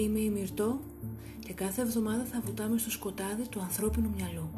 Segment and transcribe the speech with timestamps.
[0.00, 0.80] Είμαι η Μυρτώ
[1.38, 4.50] και κάθε εβδομάδα θα βουτάμε στο σκοτάδι του ανθρώπινου μυαλού.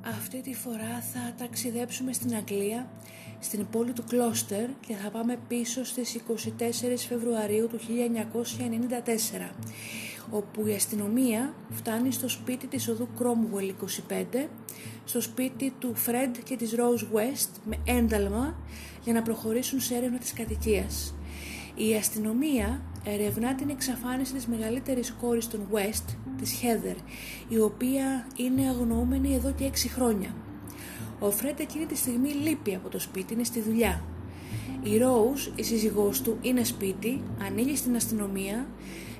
[0.00, 2.90] Αυτή τη φορά θα ταξιδέψουμε στην Αγγλία,
[3.40, 6.32] στην πόλη του Κλώστερ και θα πάμε πίσω στις 24
[7.08, 9.50] Φεβρουαρίου του 1994
[10.30, 14.46] όπου η αστυνομία φτάνει στο σπίτι της οδού Cromwell 25,
[15.04, 18.56] στο σπίτι του Fred και της Rose West με ένταλμα
[19.04, 21.14] για να προχωρήσουν σε έρευνα της κατοικίας.
[21.74, 26.96] Η αστυνομία ερευνά την εξαφάνιση της μεγαλύτερης κόρης των West, της Heather,
[27.48, 30.34] η οποία είναι αγνοούμενη εδώ και 6 χρόνια.
[31.20, 34.04] Ο Φρέντ εκείνη τη στιγμή λείπει από το σπίτι, είναι στη δουλειά.
[34.82, 38.66] Η Rose, η σύζυγός του, είναι σπίτι, ανοίγει στην αστυνομία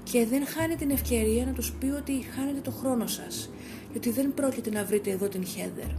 [0.03, 3.51] και δεν χάνει την ευκαιρία να τους πει ότι χάνετε το χρόνο σας
[3.93, 5.91] και ότι δεν πρόκειται να βρείτε εδώ την Χέδερ.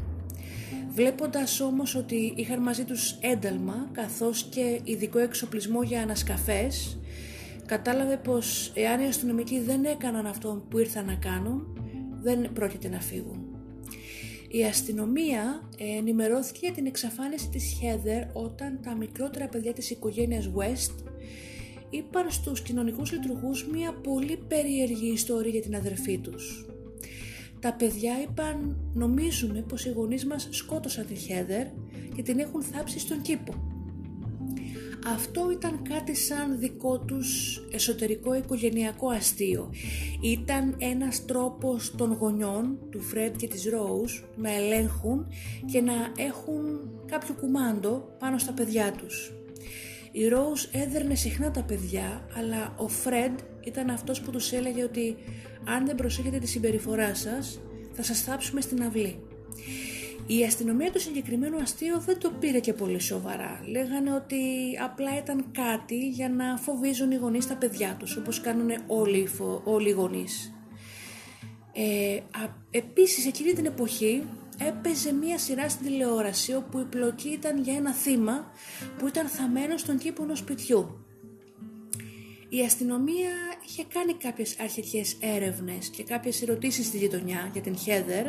[0.93, 6.99] Βλέποντας όμως ότι είχαν μαζί τους ένταλμα καθώς και ειδικό εξοπλισμό για ανασκαφές,
[7.65, 11.77] κατάλαβε πως εάν οι αστυνομικοί δεν έκαναν αυτό που ήρθαν να κάνουν,
[12.21, 13.45] δεν πρόκειται να φύγουν.
[14.47, 21.11] Η αστυνομία ενημερώθηκε για την εξαφάνιση της Heather όταν τα μικρότερα παιδιά της οικογένειας West
[21.89, 26.72] είπαν στους κοινωνικούς λειτουργούς μια πολύ περίεργη ιστορία για την αδερφή τους.
[27.63, 31.67] Τα παιδιά είπαν νομίζουμε πως οι γονείς μας σκότωσαν τη Χέδερ
[32.15, 33.53] και την έχουν θάψει στον κήπο.
[35.07, 39.71] Αυτό ήταν κάτι σαν δικό τους εσωτερικό οικογενειακό αστείο.
[40.21, 45.27] Ήταν ένας τρόπος των γονιών, του Φρέντ και της Ρόους, να ελέγχουν
[45.71, 49.33] και να έχουν κάποιο κουμάντο πάνω στα παιδιά τους.
[50.11, 55.15] Η Ρόουζ έδερνε συχνά τα παιδιά, αλλά ο Φρέντ ήταν αυτός που τους έλεγε ότι
[55.65, 57.59] αν δεν προσέχετε τη συμπεριφορά σας,
[57.93, 59.19] θα σας θάψουμε στην αυλή.
[60.27, 63.61] Η αστυνομία του συγκεκριμένου αστείου δεν το πήρε και πολύ σοβαρά.
[63.67, 64.37] Λέγανε ότι
[64.83, 69.29] απλά ήταν κάτι για να φοβίζουν οι γονείς τα παιδιά τους, όπως κάνουν όλοι,
[69.63, 70.53] όλοι οι γονείς.
[71.73, 72.19] Ε,
[72.71, 74.23] επίσης, εκείνη την εποχή
[74.67, 78.51] έπαιζε μία σειρά στην τηλεόραση όπου η πλοκή ήταν για ένα θύμα
[78.97, 81.02] που ήταν θαμένο στον κήπο ενός σπιτιού.
[82.55, 83.31] Η αστυνομία
[83.65, 88.25] είχε κάνει κάποιες αρχικές έρευνες και κάποιες ερωτήσεις στη γειτονιά για την Χέδερ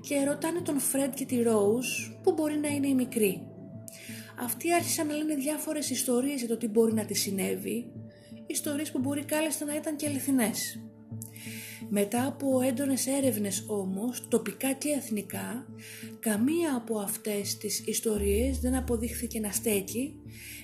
[0.00, 1.86] και ρωτάνε τον Φρέντ και τη Ρόουζ
[2.22, 3.42] που μπορεί να είναι η μικρή.
[4.38, 7.92] Αυτοί άρχισαν να λένε διάφορες ιστορίες για το τι μπορεί να τη συνέβη,
[8.46, 10.80] ιστορίες που μπορεί κάλλιστα να ήταν και αληθινές.
[11.88, 15.66] Μετά από έντονες έρευνες όμως, τοπικά και εθνικά,
[16.20, 20.14] καμία από αυτές τις ιστορίες δεν αποδείχθηκε να στέκει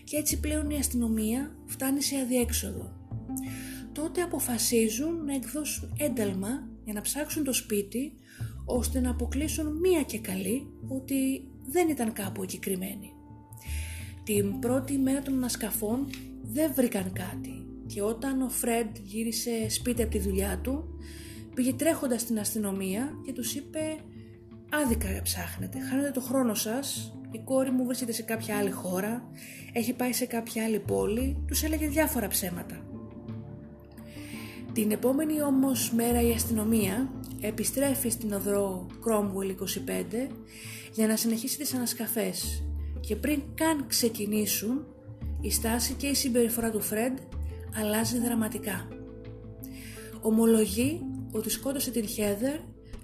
[0.05, 2.93] και έτσι πλέον η αστυνομία φτάνει σε αδιέξοδο.
[3.93, 8.13] Τότε αποφασίζουν να εκδώσουν ένταλμα για να ψάξουν το σπίτι
[8.65, 13.13] ώστε να αποκλείσουν μία και καλή ότι δεν ήταν κάπου εκεί κρυμμένη.
[14.25, 16.11] Την πρώτη μέρα των ανασκαφών
[16.43, 20.85] δεν βρήκαν κάτι και όταν ο Φρέντ γύρισε σπίτι από τη δουλειά του
[21.55, 23.97] πήγε τρέχοντας στην αστυνομία και τους είπε
[24.71, 29.31] «Άδικα ψάχνετε, χάνετε το χρόνο σας, η κόρη μου βρίσκεται σε κάποια άλλη χώρα,
[29.73, 32.87] έχει πάει σε κάποια άλλη πόλη», τους έλεγε διάφορα ψέματα.
[34.73, 39.51] Την επόμενη όμως μέρα η αστυνομία επιστρέφει στην οδρό Cromwell
[40.27, 40.31] 25
[40.93, 42.65] για να συνεχίσει τις ανασκαφές
[43.01, 44.87] και πριν καν ξεκινήσουν
[45.41, 47.19] η στάση και η συμπεριφορά του Φρέντ
[47.75, 48.89] αλλάζει δραματικά.
[50.21, 51.01] Ομολογεί
[51.33, 52.57] ότι σκότωσε την Χέδερ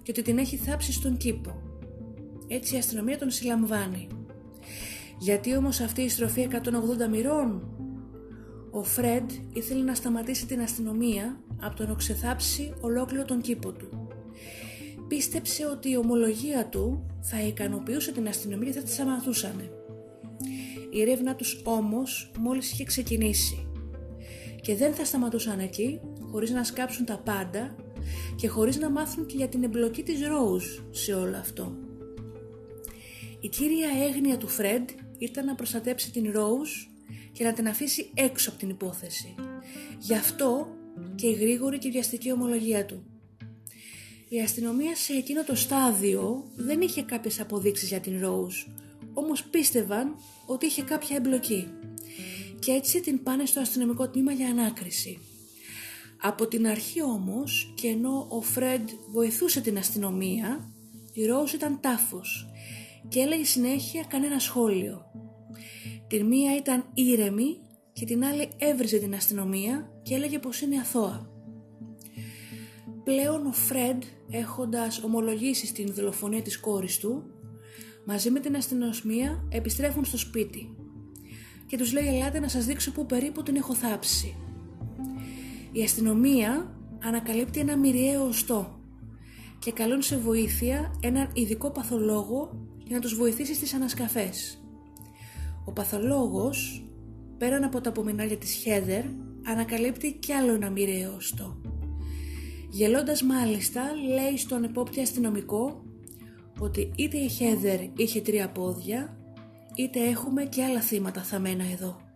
[0.03, 1.63] και ότι την έχει θάψει στον κήπο.
[2.49, 4.07] Έτσι η αστυνομία τον συλλαμβάνει.
[5.19, 7.69] Γιατί όμως αυτή η στροφή 180 μοιρών;
[8.71, 14.09] Ο Φρέντ ήθελε να σταματήσει την αστυνομία από το να ξεθάψει ολόκληρο τον κήπο του.
[15.09, 19.71] Πίστεψε ότι η ομολογία του θα ικανοποιούσε την αστυνομία και θα τη σταματούσαν.
[20.91, 23.68] Η έρευνα τους όμως μόλις είχε ξεκινήσει
[24.63, 26.01] και δεν θα σταματούσαν εκεί
[26.31, 27.77] χωρίς να σκάψουν τα πάντα
[28.37, 31.77] και χωρίς να μάθουν και για την εμπλοκή της Rose σε όλο αυτό.
[33.41, 34.89] Η κύρια έγνοια του Φρέντ
[35.19, 36.89] ήταν να προστατέψει την Rose
[37.33, 39.35] και να την αφήσει έξω από την υπόθεση.
[39.99, 40.69] Γι' αυτό
[41.15, 43.03] και η γρήγορη και βιαστική ομολογία του.
[44.29, 48.73] Η αστυνομία σε εκείνο το στάδιο δεν είχε κάποιες αποδείξεις για την Rose,
[49.13, 50.17] όμως πίστευαν
[50.47, 51.69] ότι είχε κάποια εμπλοκή
[52.59, 55.19] και έτσι την πάνε στο αστυνομικό τμήμα για ανάκριση.
[56.21, 60.73] Από την αρχή όμως και ενώ ο Φρέντ βοηθούσε την αστυνομία
[61.13, 62.47] η Ρόζ ήταν τάφος
[63.09, 65.05] και έλεγε συνέχεια κανένα σχόλιο.
[66.09, 67.59] Την μία ήταν ήρεμη
[67.93, 71.31] και την άλλη έβριζε την αστυνομία και έλεγε πως είναι αθώα.
[73.05, 77.23] Πλέον ο Φρέντ έχοντας ομολογήσει στην δολοφονία της κόρης του
[78.07, 80.78] μαζί με την αστυνομία επιστρέφουν στο σπίτι
[81.69, 84.35] και τους λέει ελάτε να σας δείξω που περίπου την έχω θάψει.
[85.73, 86.75] Η αστυνομία
[87.05, 88.81] ανακαλύπτει ένα μυριαίο οστό
[89.59, 94.63] και καλούν σε βοήθεια έναν ειδικό παθολόγο για να τους βοηθήσει στις ανασκαφές.
[95.65, 96.87] Ο παθολόγος,
[97.39, 99.05] πέραν από τα απομεινάρια της Χέδερ,
[99.47, 101.61] ανακαλύπτει κι άλλο ένα μοιραίο οστό.
[102.71, 103.83] Γελώντας μάλιστα,
[104.15, 105.83] λέει στον επόπτη αστυνομικό
[106.59, 109.18] ότι είτε η Χέδερ είχε τρία πόδια,
[109.79, 112.09] είτε έχουμε και άλλα θύματα θαμμένα εδώ.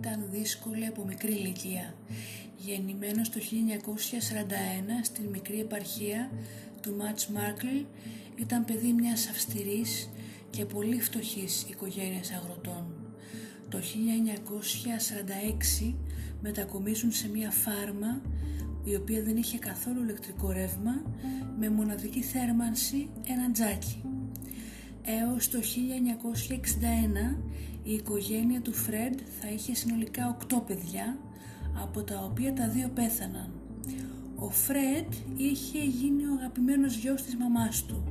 [0.00, 1.94] ήταν δύσκολη από μικρή ηλικία.
[2.56, 3.44] Γεννημένος το 1941
[5.02, 6.30] στην μικρή επαρχία
[6.82, 7.66] του Μάτς Μάρκλ,
[8.36, 10.10] ήταν παιδί μιας αυστηρής
[10.50, 12.99] και πολύ φτωχής οικογένειας αγροτών.
[13.70, 15.94] Το 1946
[16.42, 18.20] μετακομίζουν σε μια φάρμα
[18.84, 21.02] η οποία δεν είχε καθόλου ηλεκτρικό ρεύμα
[21.58, 24.02] με μοναδική θέρμανση ένα τζάκι.
[25.04, 25.62] Έως το 1961
[27.82, 31.18] η οικογένεια του Φρέντ θα είχε συνολικά 8 παιδιά,
[31.82, 33.50] από τα οποία τα δύο πέθαναν.
[34.36, 38.04] Ο Φρέντ είχε γίνει ο αγαπημένος γιος της μαμάς του.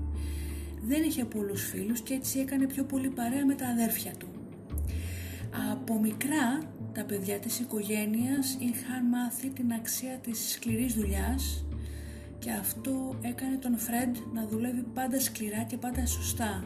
[0.84, 4.29] Δεν είχε πολλούς φίλους και έτσι έκανε πιο πολύ παρέα με τα αδέρφια του.
[5.72, 6.62] Από μικρά
[6.94, 11.66] τα παιδιά της οικογένειας είχαν μάθει την αξία της σκληρής δουλειάς
[12.40, 16.63] και αυτό έκανε τον Φρέντ να δουλεύει πάντα σκληρά και πάντα σωστά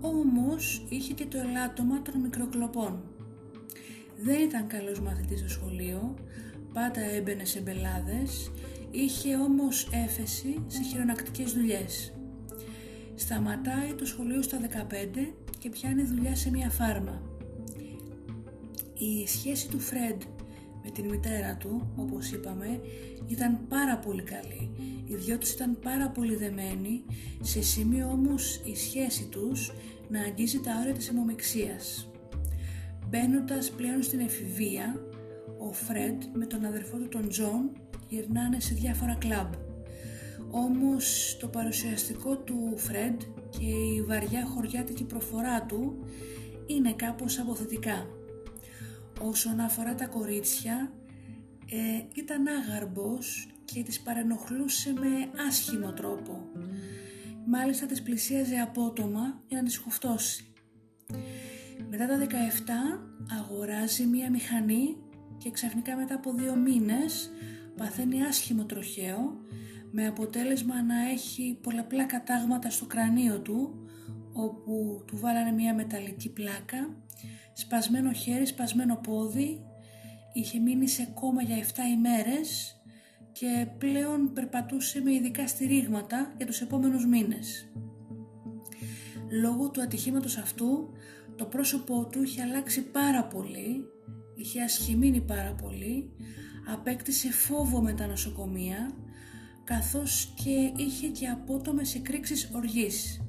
[0.00, 3.02] όμως είχε και το ελάττωμα των μικροκλοπών.
[4.22, 6.14] Δεν ήταν καλός μαθητής στο σχολείο,
[6.72, 8.50] πάντα έμπαινε σε μπελάδες,
[8.90, 12.12] είχε όμως έφεση σε χειρονακτικές δουλειές.
[13.14, 17.29] Σταματάει το σχολείο στα 15 και πιάνει δουλειά σε μια φάρμα.
[19.02, 20.22] Η σχέση του Φρέντ
[20.84, 22.80] με την μητέρα του, όπως είπαμε,
[23.26, 24.70] ήταν πάρα πολύ καλή.
[25.06, 27.04] Οι δυο τους ήταν πάρα πολύ δεμένοι,
[27.40, 29.72] σε σημείο όμως η σχέση τους
[30.08, 32.10] να αγγίζει τα όρια της αιμομηξίας.
[33.08, 35.00] Μπαίνοντας πλέον στην εφηβεία,
[35.58, 37.70] ο Φρέντ με τον αδερφό του τον Τζον
[38.08, 39.52] γυρνάνε σε διάφορα κλαμπ.
[40.50, 43.20] Όμως το παρουσιαστικό του Φρέντ
[43.50, 46.04] και η βαριά χωριάτικη προφορά του
[46.66, 48.06] είναι κάπως απωθητικά.
[49.22, 50.92] Όσον αφορά τα κορίτσια,
[51.70, 56.48] ε, ήταν άγαρμπος και τις παρενοχλούσε με άσχημο τρόπο.
[57.46, 60.44] Μάλιστα τις πλησίαζε απότομα για να τις χουφτώσει.
[61.90, 62.26] Μετά τα 17
[63.38, 64.96] αγοράζει μία μηχανή
[65.38, 67.30] και ξαφνικά μετά από δύο μήνες
[67.76, 69.40] παθαίνει άσχημο τροχαίο
[69.90, 73.88] με αποτέλεσμα να έχει πολλαπλά κατάγματα στο κρανίο του
[74.32, 76.96] όπου του βάλανε μία μεταλλική πλάκα,
[77.52, 79.60] σπασμένο χέρι, σπασμένο πόδι,
[80.32, 81.62] είχε μείνει σε κόμμα για 7
[81.96, 82.80] ημέρες
[83.32, 87.68] και πλέον περπατούσε με ειδικά στηρίγματα για τους επόμενους μήνες.
[89.40, 90.92] Λόγω του ατυχήματος αυτού
[91.36, 93.84] το πρόσωπό του είχε αλλάξει πάρα πολύ,
[94.36, 96.10] είχε ασχημίνει πάρα πολύ,
[96.72, 98.90] απέκτησε φόβο με τα νοσοκομεία
[99.64, 103.20] καθώς και είχε και απότομες εκρήξεις οργής.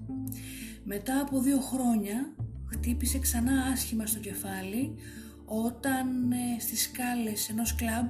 [0.84, 2.36] Μετά από δύο χρόνια
[2.72, 4.96] χτύπησε ξανά άσχημα στο κεφάλι
[5.46, 8.10] όταν ε, στις σκάλες ενός κλαμπ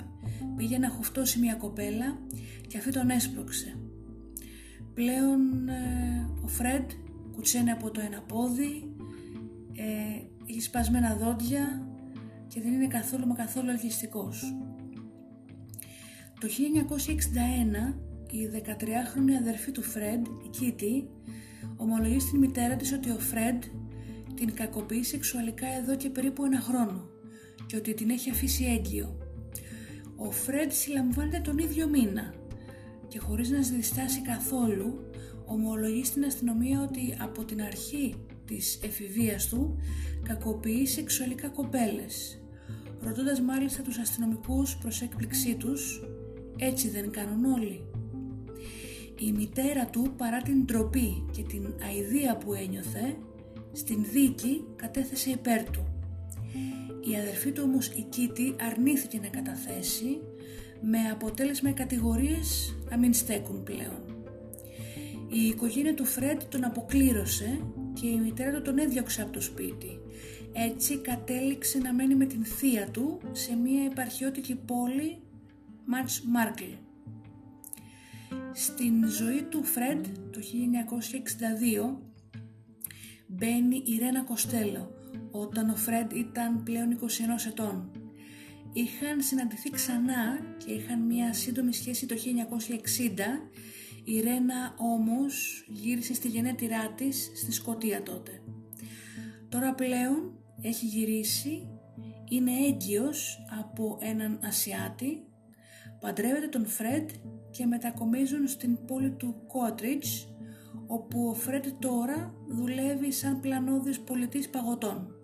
[0.56, 2.18] πήγε να χουφτώσει μια κοπέλα
[2.68, 3.78] και αυτή τον έσπρωξε.
[4.94, 6.90] Πλέον ε, ο Φρέντ
[7.32, 8.96] κουτσένε από το ένα πόδι,
[9.74, 11.86] ε, έχει σπασμένα δόντια
[12.48, 14.56] και δεν είναι καθόλου μα καθόλου ελκυστικός.
[16.40, 16.48] Το
[17.90, 17.94] 1961
[18.32, 21.10] η 13χρονη αδερφή του Φρέντ, η Κίτι,
[21.78, 23.64] ομολογεί στην μητέρα της ότι ο Φρέντ
[24.36, 27.10] την κακοποιεί σεξουαλικά εδώ και περίπου ένα χρόνο
[27.66, 29.18] και ότι την έχει αφήσει έγκυο.
[30.16, 32.34] Ο Φρέντ συλλαμβάνεται τον ίδιο μήνα
[33.08, 35.10] και χωρίς να διστάσει καθόλου
[35.46, 39.80] ομολογεί στην αστυνομία ότι από την αρχή της εφηβείας του
[40.24, 42.42] κακοποιεί σεξουαλικά κοπέλες
[43.02, 46.04] ρωτώντας μάλιστα τους αστυνομικούς προς έκπληξή τους
[46.58, 47.86] έτσι δεν κάνουν όλοι.
[49.20, 53.16] Η μητέρα του παρά την τροπή και την αηδία που ένιωθε
[53.74, 55.86] στην δίκη κατέθεσε υπέρ του
[57.12, 60.20] Η αδερφή του όμως η Κίτη αρνήθηκε να καταθέσει
[60.82, 64.12] με αποτέλεσμα οι κατηγορίες να μην στέκουν πλέον.
[65.30, 67.60] Η οικογένεια του Φρέντ τον αποκλήρωσε
[67.94, 70.00] και η μητέρα του τον έδιωξε από το σπίτι.
[70.54, 75.18] Έτσι κατέληξε να μένει με την θεία του σε μια επαρχιώτικη πόλη
[75.86, 76.64] Μάτς Μάρκλ.
[78.54, 80.40] Στην ζωή του Φρέντ το
[82.00, 82.11] 1962
[83.32, 84.92] μπαίνει η Ρένα Κοστέλο
[85.32, 87.06] όταν ο Φρέντ ήταν πλέον 21
[87.48, 87.92] ετών.
[88.74, 93.62] Είχαν συναντηθεί ξανά και είχαν μια σύντομη σχέση το 1960
[94.04, 98.42] η Ρένα όμως γύρισε στη γενέτειρά της στη Σκοτία τότε.
[99.50, 101.70] Τώρα πλέον έχει γυρίσει,
[102.30, 105.26] είναι έγκυος από έναν Ασιάτη,
[106.00, 107.10] παντρεύεται τον Φρέντ
[107.52, 110.24] και μετακομίζουν στην πόλη του Κότριτζ,
[110.88, 115.16] όπου ο Φρέντ τώρα δουλεύει σαν πλανόδιος πολιτής παγωτών.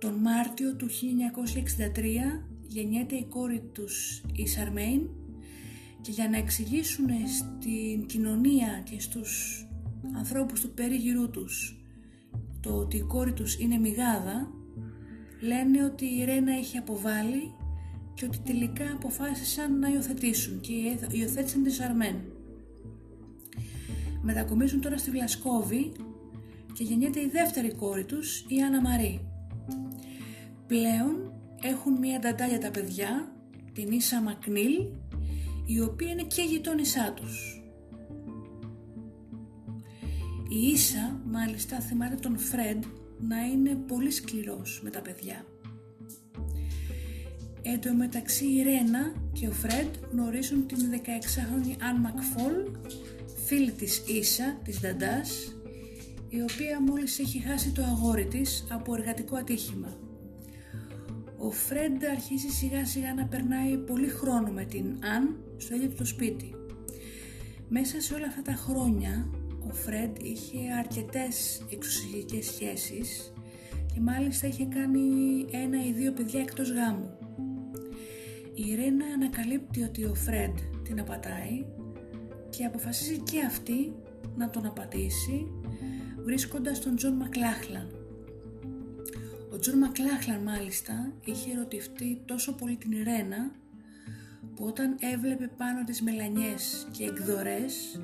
[0.00, 5.08] Τον Μάρτιο του 1963 γεννιέται η κόρη τους η Σαρμέιν
[6.00, 9.66] και για να εξηγήσουν στην κοινωνία και στους
[10.16, 11.76] ανθρώπους του περίγυρού τους
[12.60, 14.50] το ότι η κόρη τους είναι μηγάδα
[15.40, 17.54] λένε ότι η Ρένα έχει αποβάλει
[18.14, 20.72] και ότι τελικά αποφάσισαν να υιοθετήσουν και
[21.10, 22.16] υιοθέτησαν τη Σαρμέν.
[24.22, 25.92] Μετακομίζουν τώρα στη Βλασκόβη
[26.72, 29.20] και γεννιέται η δεύτερη κόρη τους, η Άννα Μαρή.
[30.66, 33.32] Πλέον έχουν μία νταντά για τα παιδιά,
[33.72, 34.86] την Ίσα Μακνίλ,
[35.66, 37.62] η οποία είναι και γειτόνισά τους.
[40.48, 42.84] Η Ίσα μάλιστα θυμάται τον Φρέντ
[43.20, 45.44] να είναι πολύ σκληρός με τα παιδιά.
[47.62, 52.52] Εν τω μεταξύ η Ρένα και ο Φρέντ γνωρίζουν την 16χρονη Αν Μακφόλ,
[53.44, 55.56] φίλη της Ίσα, της Δαντάς,
[56.28, 59.96] η οποία μόλις έχει χάσει το αγόρι της από εργατικό ατύχημα.
[61.38, 66.06] Ο Φρέντ αρχίζει σιγά σιγά να περνάει πολύ χρόνο με την Αν στο ίδιο του
[66.06, 66.54] σπίτι.
[67.68, 69.30] Μέσα σε όλα αυτά τα χρόνια
[69.68, 73.32] ο Φρέντ είχε αρκετές εξωσυζυγικές σχέσεις
[73.94, 75.00] και μάλιστα είχε κάνει
[75.50, 77.10] ένα ή δύο παιδιά εκτός γάμου.
[78.54, 81.64] Η Ρένα ανακαλύπτει ότι ο Φρέντ την απατάει
[82.56, 83.92] και αποφασίζει και αυτή
[84.36, 85.52] να τον απατήσει
[86.24, 87.88] βρίσκοντας τον Τζον Μακλάχλαν.
[89.52, 93.50] Ο Τζον Μακλάχλαν μάλιστα είχε ερωτευτεί τόσο πολύ την Ρένα
[94.54, 98.00] που όταν έβλεπε πάνω τις μελανιές και εκδορές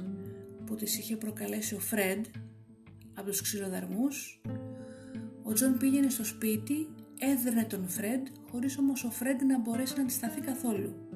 [0.67, 2.25] που της είχε προκαλέσει ο Φρέντ
[3.15, 4.41] από τους ξυλοδαρμούς,
[5.43, 6.89] ο Τζον πήγαινε στο σπίτι,
[7.19, 11.08] έδερνε τον Φρέντ, χωρίς όμως ο Φρέντ να μπορέσει να αντισταθεί καθόλου.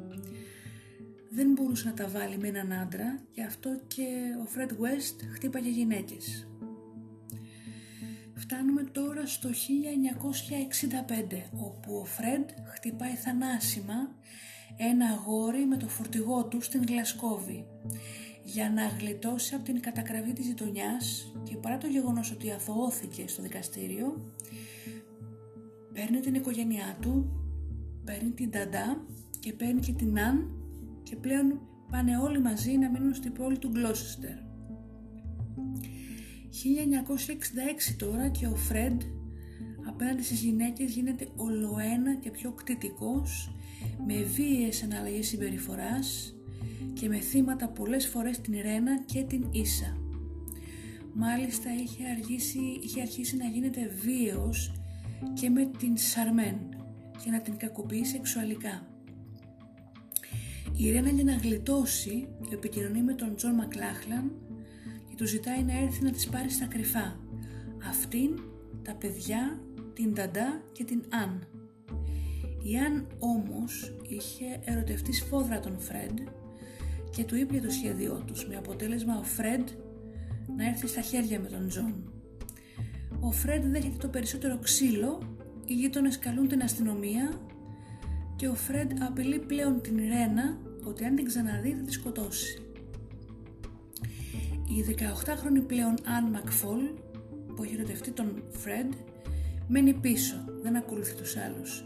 [1.35, 4.07] Δεν μπορούσε να τα βάλει με έναν άντρα, γι' αυτό και
[4.43, 6.49] ο Φρέντ West χτύπαγε γυναίκες.
[8.35, 9.53] Φτάνουμε τώρα στο 1965,
[11.53, 14.15] όπου ο Φρέντ χτυπάει θανάσιμα
[14.77, 17.67] ένα αγόρι με το φορτηγό του στην Γλασκόβη
[18.45, 23.43] για να γλιτώσει από την κατακραυγή της γειτονιάς και παρά το γεγονός ότι αθωώθηκε στο
[23.43, 24.33] δικαστήριο
[25.93, 27.31] παίρνει την οικογένειά του,
[28.05, 29.05] παίρνει την Ταντά
[29.41, 30.62] και παίρνει και την Αν
[31.03, 34.37] και πλέον πάνε όλοι μαζί να μείνουν στην πόλη του Γκλώσιστερ.
[36.53, 39.03] 1966 τώρα και ο Φρέντ
[39.89, 43.55] απέναντι στις γυναίκες γίνεται ολοένα και πιο κτητικός
[44.07, 46.35] με βίαιες εναλλαγές συμπεριφοράς
[46.93, 49.97] και με θύματα πολλές φορές την Ρένα και την Ίσα.
[51.15, 54.73] Μάλιστα είχε, αργήσει, είχε αρχίσει να γίνεται βίαιος
[55.35, 56.57] και με την Σαρμέν
[57.25, 58.92] και να την κακοποιεί σεξουαλικά.
[60.77, 64.33] Η Ρένα για να γλιτώσει επικοινωνεί με τον Τζον Μακλάχλαν
[65.09, 67.17] και του ζητάει να έρθει να τις πάρει στα κρυφά.
[67.89, 68.39] Αυτήν,
[68.83, 69.61] τα παιδιά,
[69.95, 71.47] την νταντά και την Αν.
[72.63, 76.19] Η Αν όμως είχε ερωτευτεί σφόδρα τον Φρέντ
[77.11, 79.69] και του είπε το σχέδιό τους με αποτέλεσμα ο Φρέντ
[80.57, 82.13] να έρθει στα χέρια με τον Τζον.
[83.21, 85.37] Ο Φρέντ δέχεται το περισσότερο ξύλο,
[85.67, 87.41] οι γείτονες καλούν την αστυνομία
[88.37, 92.63] και ο Φρέντ απειλεί πλέον την Ρένα ότι αν την ξαναδεί θα τη σκοτώσει.
[94.69, 96.81] Η 18χρονη πλέον Αν Μακφόλ
[97.57, 98.93] που έχει ερωτευτεί τον Φρέντ
[99.69, 101.85] μένει πίσω, δεν ακολουθεί τους άλλους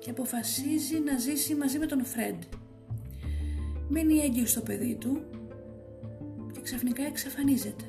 [0.00, 2.42] και αποφασίζει να ζήσει μαζί με τον Φρέντ.
[3.88, 5.22] Μένει έγκυο στο παιδί του
[6.52, 7.84] και ξαφνικά εξαφανίζεται.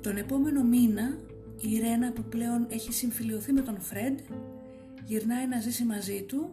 [0.00, 1.18] Τον επόμενο μήνα
[1.60, 4.18] η Ρένα που πλέον έχει συμφιλειωθεί με τον Φρέντ
[5.10, 6.52] γυρνάει να ζήσει μαζί του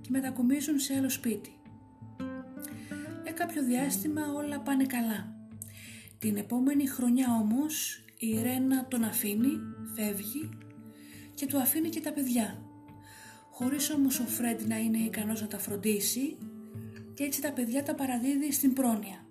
[0.00, 1.52] και μετακομίζουν σε άλλο σπίτι.
[3.22, 5.36] Για κάποιο διάστημα όλα πάνε καλά.
[6.18, 9.50] Την επόμενη χρονιά όμως η Ρένα τον αφήνει,
[9.94, 10.48] φεύγει
[11.34, 12.62] και του αφήνει και τα παιδιά.
[13.50, 16.36] Χωρίς όμως ο Φρέντ να είναι ικανός να τα φροντίσει
[17.14, 19.26] και έτσι τα παιδιά τα παραδίδει στην πρόνοια.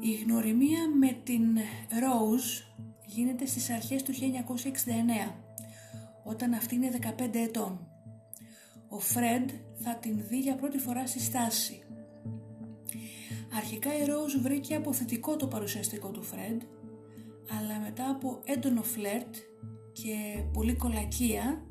[0.00, 1.58] Η γνωριμία με την
[1.90, 2.62] Rose
[3.06, 5.43] γίνεται στις αρχές του 1969,
[6.24, 7.88] όταν αυτή είναι 15 ετών.
[8.88, 11.82] Ο Φρέντ θα την δει για πρώτη φορά στη στάση.
[13.56, 16.62] Αρχικά η Rose βρήκε αποθετικό το παρουσιαστικό του Φρέντ,
[17.50, 19.34] αλλά μετά από έντονο φλερτ
[19.92, 21.62] και πολύ κολακία,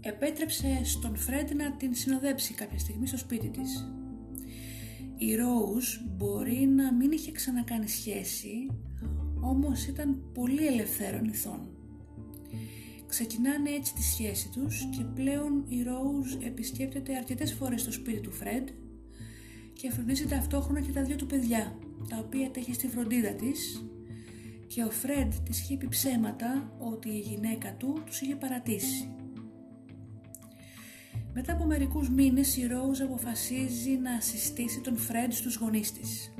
[0.00, 3.92] επέτρεψε στον Φρέντ να την συνοδέψει κάποια στιγμή στο σπίτι της.
[5.16, 8.66] Η Rose μπορεί να μην είχε ξανακάνει σχέση,
[9.40, 11.79] όμως ήταν πολύ ελευθέρων ηθών.
[13.10, 18.32] Ξεκινάνε έτσι τη σχέση τους και πλέον η Rose επισκέπτεται αρκετές φορές στο σπίτι του
[18.32, 18.68] Φρέντ
[19.72, 23.84] και φροντίζει ταυτόχρονα και τα δύο του παιδιά, τα οποία τα έχει στη φροντίδα της
[24.66, 29.08] και ο Φρέντ της είχε πει ψέματα ότι η γυναίκα του τους είχε παρατήσει.
[31.34, 36.34] Μετά από μερικούς μήνες η Ρόουζ αποφασίζει να συστήσει τον Φρέντ στους γονείς της.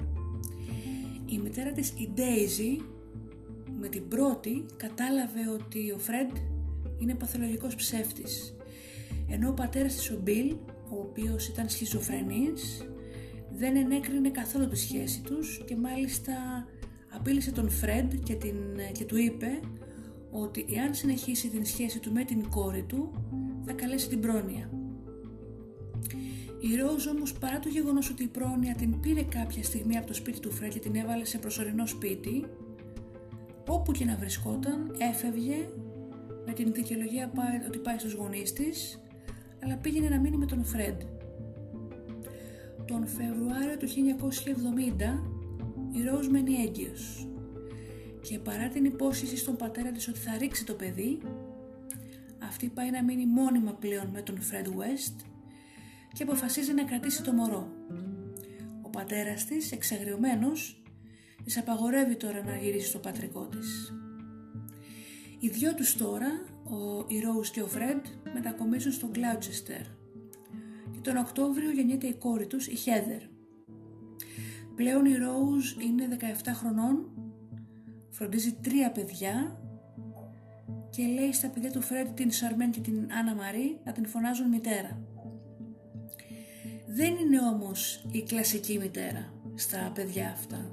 [1.27, 2.77] Η μητέρα της, η Ντέιζι,
[3.81, 6.31] με την πρώτη κατάλαβε ότι ο Φρέντ
[7.01, 8.57] είναι παθολογικός ψεύτης.
[9.29, 10.57] Ενώ ο πατέρας της, ο Μπιλ,
[10.91, 12.85] ο οποίος ήταν σχιζοφρενής,
[13.53, 16.33] δεν ενέκρινε καθόλου τη σχέση τους και μάλιστα
[17.11, 18.57] απείλησε τον Φρέντ και, την,
[18.93, 19.61] και του είπε
[20.31, 23.11] ότι εάν συνεχίσει την σχέση του με την κόρη του
[23.67, 24.71] θα καλέσει την πρόνοια.
[26.61, 30.15] Η Ρόζ όμως παρά το γεγονός ότι η πρόνοια την πήρε κάποια στιγμή από το
[30.15, 32.45] σπίτι του Φρέντ και την έβαλε σε προσωρινό σπίτι,
[33.69, 35.69] όπου και να βρισκόταν έφευγε
[36.51, 37.33] με την δικαιολογία
[37.67, 39.01] ότι πάει στους γονείς της,
[39.63, 41.01] αλλά πήγαινε να μείνει με τον Φρέντ.
[42.87, 45.23] Τον Φεβρουάριο του 1970
[45.93, 47.29] η Ρόζ μένει έγκυος
[48.21, 51.19] και παρά την υπόσχεση στον πατέρα της ότι θα ρίξει το παιδί,
[52.39, 55.25] αυτή πάει να μείνει μόνιμα πλέον με τον Φρέντ West
[56.13, 57.73] και αποφασίζει να κρατήσει το μωρό.
[58.83, 60.83] Ο πατέρας της, εξαγριωμένος,
[61.45, 63.95] της απαγορεύει τώρα να γυρίσει στο πατρικό της.
[65.43, 69.83] Οι δυο τους τώρα, ο, η Ρόους και ο Φρέντ, μετακομίζουν στο Γκλάουτσεστερ
[70.91, 73.21] και τον Οκτώβριο γεννιέται η κόρη τους, η Χέδερ.
[74.75, 76.25] Πλέον η Ρόους είναι 17
[76.55, 77.11] χρονών,
[78.11, 79.61] φροντίζει τρία παιδιά
[80.91, 84.49] και λέει στα παιδιά του Φρέντ, την Σαρμέν και την Άννα Μαρή να την φωνάζουν
[84.49, 85.01] μητέρα.
[86.87, 90.71] Δεν είναι όμως η κλασική μητέρα στα παιδιά αυτά.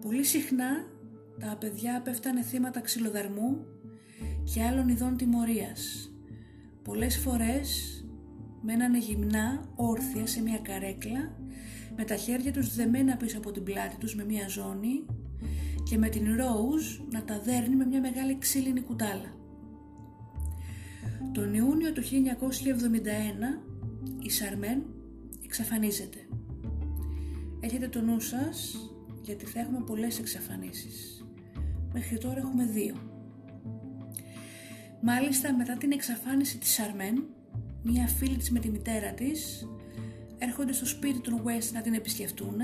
[0.00, 0.86] Πολύ συχνά
[1.40, 3.66] τα παιδιά πέφτανε θύματα ξυλοδαρμού
[4.52, 6.10] και άλλων ειδών τιμωρίας.
[6.82, 8.00] Πολλές φορές
[8.62, 11.36] μένανε γυμνά, όρθια σε μια καρέκλα,
[11.96, 15.04] με τα χέρια τους δεμένα πίσω από την πλάτη τους με μια ζώνη
[15.88, 19.34] και με την Ρόουζ να τα δέρνει με μια μεγάλη ξύλινη κουτάλα.
[21.32, 22.06] Τον Ιούνιο του 1971
[24.18, 24.82] η Σαρμέν
[25.44, 26.18] εξαφανίζεται.
[27.60, 28.76] Έχετε το νου σας
[29.22, 31.25] γιατί θα έχουμε πολλές εξαφανίσεις.
[31.98, 32.94] Μέχρι τώρα έχουμε δύο.
[35.00, 37.24] Μάλιστα μετά την εξαφάνιση της Σαρμέν,
[37.82, 39.68] μία φίλη της με τη μητέρα της
[40.38, 42.56] έρχονται στο σπίτι του West να την επισκεφτούν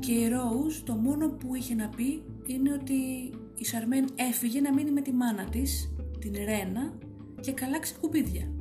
[0.00, 2.94] και η Rose το μόνο που είχε να πει είναι ότι
[3.56, 6.98] η Σαρμέν έφυγε να μείνει με τη μάνα της, την Ρένα
[7.40, 8.52] και καλά ξεκουμπίδια.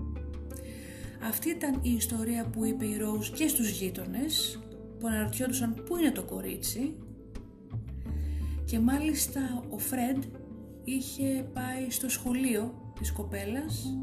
[1.23, 4.60] Αυτή ήταν η ιστορία που είπε η Ρόουζ και στους γείτονες
[4.99, 6.95] που αναρωτιόντουσαν πού είναι το κορίτσι
[8.69, 10.23] και μάλιστα ο Φρέντ
[10.84, 13.97] είχε πάει στο σχολείο της κοπέλας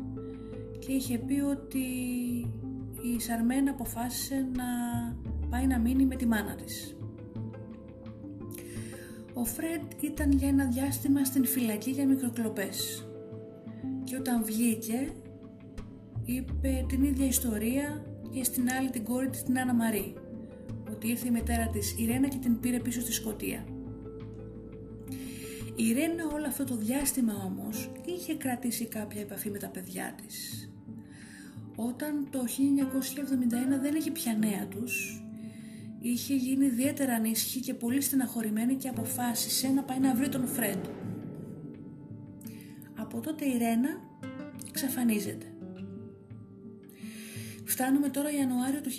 [0.79, 1.79] και είχε πει ότι
[3.15, 4.65] η Σαρμένα αποφάσισε να
[5.51, 6.97] πάει να μείνει με τη μάνα της.
[9.35, 13.09] Ο Φρέντ ήταν για ένα διάστημα στην φυλακή για μικροκλοπές
[14.05, 15.13] και όταν βγήκε
[16.25, 20.15] είπε την ίδια ιστορία και στην άλλη την κόρη της την Άννα Μαρή
[20.91, 23.65] ότι ήρθε η μητέρα της η Ρένα και την πήρε πίσω στη Σκωτία.
[25.79, 30.69] Η Ρένα όλο αυτό το διάστημα όμως είχε κρατήσει κάποια επαφή με τα παιδιά της.
[31.77, 32.39] Όταν το
[33.77, 35.25] 1971 δεν είχε πια νέα τους,
[36.01, 40.85] είχε γίνει ιδιαίτερα ανήσυχη και πολύ στεναχωρημένη και αποφάσισε να πάει να βρει τον Φρέντ.
[42.95, 43.89] Από τότε η Ρένα
[44.69, 45.47] εξαφανίζεται.
[47.65, 48.91] Φτάνουμε τώρα Ιανουάριο του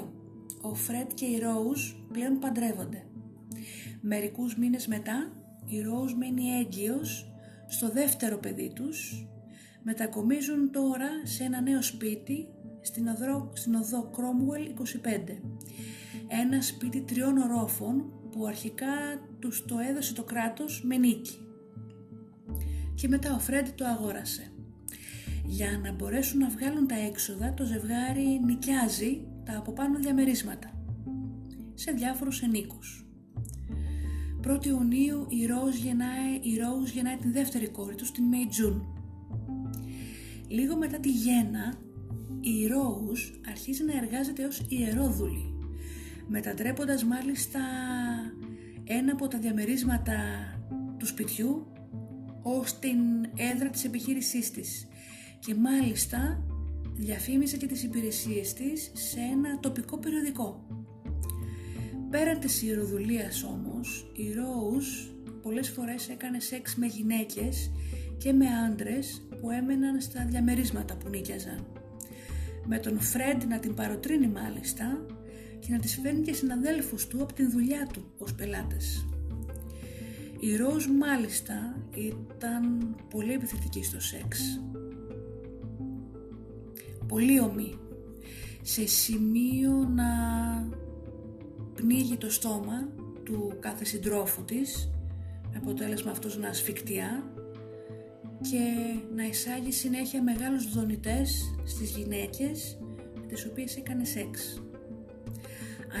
[0.00, 0.08] 1972.
[0.60, 3.04] Ο Φρέντ και η Ρόουζ πλέον παντρεύονται.
[4.00, 5.39] Μερικούς μήνες μετά
[5.70, 7.32] η Ρόουζ μένει έγκυος
[7.66, 9.26] στο δεύτερο παιδί τους.
[9.82, 12.48] Μετακομίζουν τώρα σε ένα νέο σπίτι
[12.80, 15.40] στην οδό, στην οδό Cromwell 25.
[16.28, 18.86] Ένα σπίτι τριών ορόφων που αρχικά
[19.38, 21.38] τους το έδωσε το κράτος με νίκη.
[22.94, 24.52] και μετά ο Φρέντ το αγόρασε.
[25.44, 30.70] Για να μπορέσουν να βγάλουν τα έξοδα, το ζευγάρι νοικιάζει τα από πάνω διαμερίσματα
[31.74, 33.09] σε διάφορους ενίκους.
[34.46, 38.80] 1η Ιουνίου η Rose γεννάει, η Rose γεννάει την δεύτερη κόρη τους στην May June.
[40.48, 41.74] Λίγο μετά τη γέννα,
[42.40, 45.54] η Rose αρχίζει να εργάζεται ως ιερόδουλη,
[46.26, 47.60] μετατρέποντας μάλιστα
[48.84, 50.18] ένα από τα διαμερίσματα
[50.98, 51.66] του σπιτιού
[52.42, 52.98] ως την
[53.36, 54.86] έδρα της επιχείρησής της
[55.38, 56.44] και μάλιστα
[56.94, 60.66] διαφήμιζε και τις υπηρεσίες της σε ένα τοπικό περιοδικό.
[62.10, 65.10] Πέραν της ιεροδουλίας όμως, η Rose
[65.42, 67.70] πολλές φορές έκανε σεξ με γυναίκες
[68.18, 71.66] και με άντρες που έμεναν στα διαμερίσματα που νίκιαζαν.
[72.66, 75.06] Με τον Φρέντ να την παροτρύνει μάλιστα
[75.58, 79.06] και να τις φέρνει και συναδέλφους του από την δουλειά του ως πελάτες.
[80.40, 84.60] Η Ροζ μάλιστα ήταν πολύ επιθετική στο σεξ.
[87.08, 87.78] Πολύ ομή.
[88.62, 90.08] Σε σημείο να
[91.80, 92.88] πνίγει το στόμα
[93.24, 94.90] του κάθε συντρόφου της
[95.52, 97.24] με αποτέλεσμα αυτός να ασφικτιά
[98.40, 98.58] και
[99.14, 102.78] να εισάγει συνέχεια μεγάλους δονητές στις γυναίκες
[103.20, 104.62] με τις οποίες έκανε σεξ.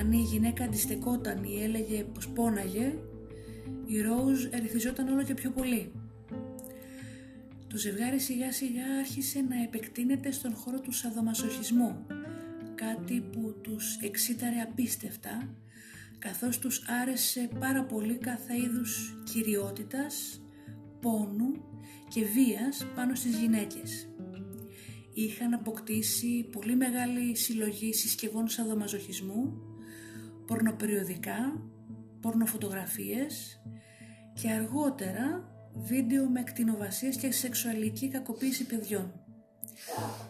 [0.00, 2.94] Αν η γυναίκα αντιστεκόταν ή έλεγε πως πόναγε,
[3.86, 5.92] η Ρόουζ ερυθιζόταν όλο και πιο πολύ.
[7.68, 12.06] Το ζευγάρι σιγά σιγά άρχισε να επεκτείνεται στον χώρο του σαδομασοχισμού,
[12.74, 15.48] κάτι που τους εξήταρε απίστευτα,
[16.20, 20.42] καθώς τους άρεσε πάρα πολύ κάθε είδους κυριότητας,
[21.00, 21.52] πόνου
[22.08, 24.08] και βίας πάνω στις γυναίκες.
[25.14, 29.52] Είχαν αποκτήσει πολύ μεγάλη συλλογή συσκευών σαδομαζοχισμού,
[30.46, 31.62] πορνοπεριοδικά,
[32.20, 33.62] πορνοφωτογραφίες
[34.34, 39.12] και αργότερα βίντεο με κτηνοβασίες και σεξουαλική κακοποίηση παιδιών.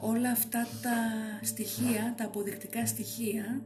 [0.01, 0.97] Όλα αυτά τα
[1.43, 3.63] στοιχεία, τα αποδεικτικά στοιχεία,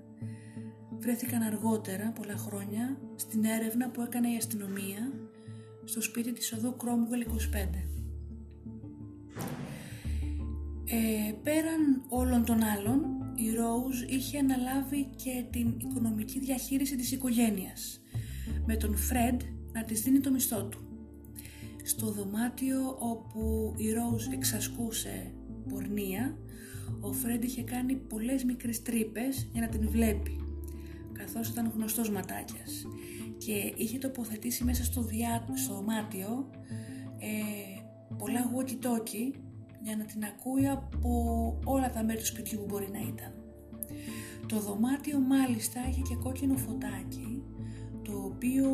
[1.04, 5.12] βρέθηκαν αργότερα, πολλά χρόνια, στην έρευνα που έκανε η αστυνομία
[5.84, 7.34] στο σπίτι της οδού Cromwell 25.
[10.84, 13.00] Ε, πέραν όλων των άλλων,
[13.34, 18.00] η Rose είχε αναλάβει και την οικονομική διαχείριση της οικογένειας,
[18.66, 19.36] με τον Fred
[19.72, 20.78] να της δίνει το μισθό του.
[21.84, 25.34] Στο δωμάτιο όπου η Rose εξασκούσε
[25.68, 26.38] πορνεία,
[27.00, 30.43] ο Φρέντ είχε κάνει πολλές μικρές τρύπες για να την βλέπει,
[31.18, 32.87] καθώς ήταν γνωστός ματάκιας
[33.38, 36.50] και είχε τοποθετήσει μέσα στο, διά, στο δωμάτιο
[37.18, 37.81] ε,
[38.18, 39.38] πολλά walkie-talkie
[39.83, 41.11] για να την ακούει από
[41.64, 43.33] όλα τα μέρη του σπιτιού που μπορεί να ήταν.
[44.46, 47.42] Το δωμάτιο μάλιστα είχε και κόκκινο φωτάκι
[48.03, 48.68] το οποίο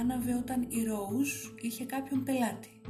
[0.00, 2.80] άναβε όταν η Rose είχε κάποιον πελάτη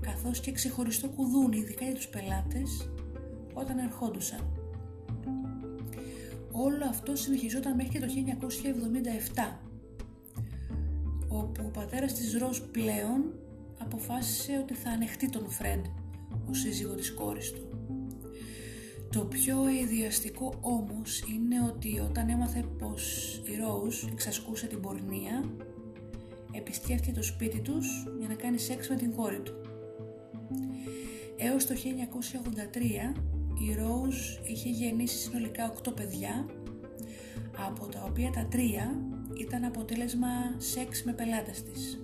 [0.00, 2.90] καθώς και ξεχωριστό κουδούνι ειδικά για τους πελάτες
[3.54, 4.55] όταν ερχόντουσαν.
[6.58, 8.06] Όλο αυτό συνεχιζόταν μέχρι και το
[9.36, 9.58] 1977
[11.28, 13.34] όπου ο πατέρας της Ροζ πλέον
[13.78, 15.84] αποφάσισε ότι θα ανεχτεί τον Φρέντ
[16.50, 17.68] ο σύζυγο της κόρης του.
[19.10, 25.44] Το πιο ιδιαστικό όμως είναι ότι όταν έμαθε πως η Rose εξασκούσε την πορνεία
[26.52, 29.54] επισκέφθηκε το σπίτι τους για να κάνει σεξ με την κόρη του.
[31.36, 33.14] Έως το 1983
[33.58, 36.46] η Rose είχε γεννήσει συνολικά 8 παιδιά
[37.56, 39.00] από τα οποία τα τρία
[39.40, 41.98] ήταν αποτέλεσμα σεξ με πελάτες της.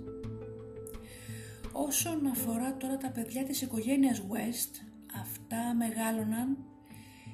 [1.73, 4.75] Όσον αφορά τώρα τα παιδιά της οικογένειας West,
[5.21, 6.57] αυτά μεγάλωναν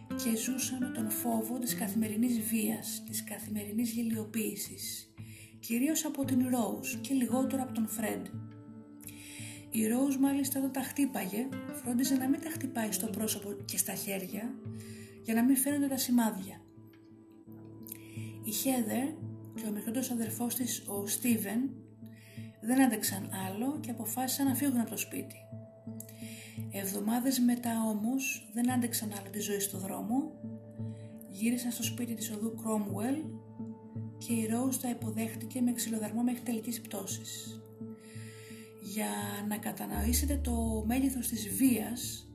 [0.08, 5.12] και ζούσαν με τον φόβο της καθημερινής βίας, της καθημερινής γελιοποίησης,
[5.60, 8.47] κυρίως από την Rose και λιγότερο από τον Fred.
[9.70, 11.48] Η Rose μάλιστα όταν τα χτύπαγε,
[11.82, 14.54] φρόντιζε να μην τα χτυπάει στο πρόσωπο και στα χέρια,
[15.22, 16.60] για να μην φαίνονται τα σημάδια.
[18.44, 19.14] Η Heather
[19.54, 21.70] και ο μικρότερος αδερφός της, ο Steven,
[22.60, 25.36] δεν άντεξαν άλλο και αποφάσισαν να φύγουν από το σπίτι.
[26.70, 30.32] Εβδομάδες μετά όμως δεν άντεξαν άλλο τη ζωή στο δρόμο,
[31.28, 33.22] γύρισαν στο σπίτι της οδού Cromwell
[34.18, 37.62] και η Rose τα υποδέχτηκε με ξυλοδαρμό μέχρι τελικής πτώσης.
[38.94, 39.10] Για
[39.48, 42.28] να κατανοήσετε το μέγεθος της βίας,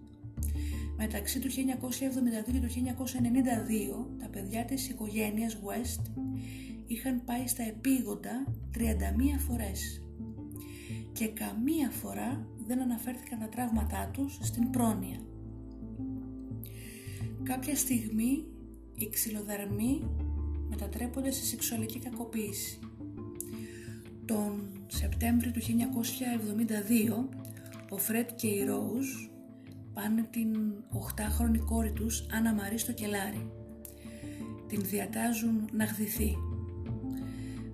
[0.97, 6.01] μεταξύ του 1972 και του 1992 τα παιδιά της οικογένειας West
[6.87, 10.01] είχαν πάει στα επίγοντα 31 φορές
[11.13, 15.19] και καμία φορά δεν αναφέρθηκαν τα τραύματά τους στην πρόνοια.
[17.43, 18.45] Κάποια στιγμή
[18.97, 20.03] οι ξυλοδαρμοί
[20.69, 22.79] μετατρέπονται σε σεξουαλική κακοποίηση.
[24.25, 27.37] Τον Σεπτέμβριο του 1972
[27.89, 29.07] Ο Φρέντ και η Ρόουζ
[29.93, 33.51] πάνε την 8χρονη κόρη τους Άννα Μαρή στο κελάρι.
[34.67, 36.35] Την διατάζουν να γδυθεί.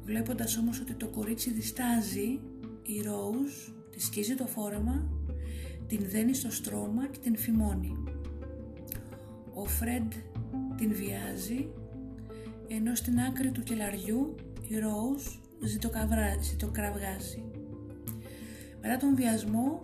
[0.03, 2.39] Βλέποντας όμως ότι το κορίτσι διστάζει,
[2.85, 3.51] η Ρόουζ
[3.91, 5.09] τη σκίζει το φόρεμα,
[5.87, 8.03] την δένει στο στρώμα και την φημώνει.
[9.53, 10.13] Ο Φρέντ
[10.77, 11.69] την βιάζει,
[12.67, 14.35] ενώ στην άκρη του κελαριού
[14.67, 15.23] η Ρόουζ
[16.41, 17.43] ζητοκραυγάζει.
[18.81, 19.81] Μετά τον βιασμό,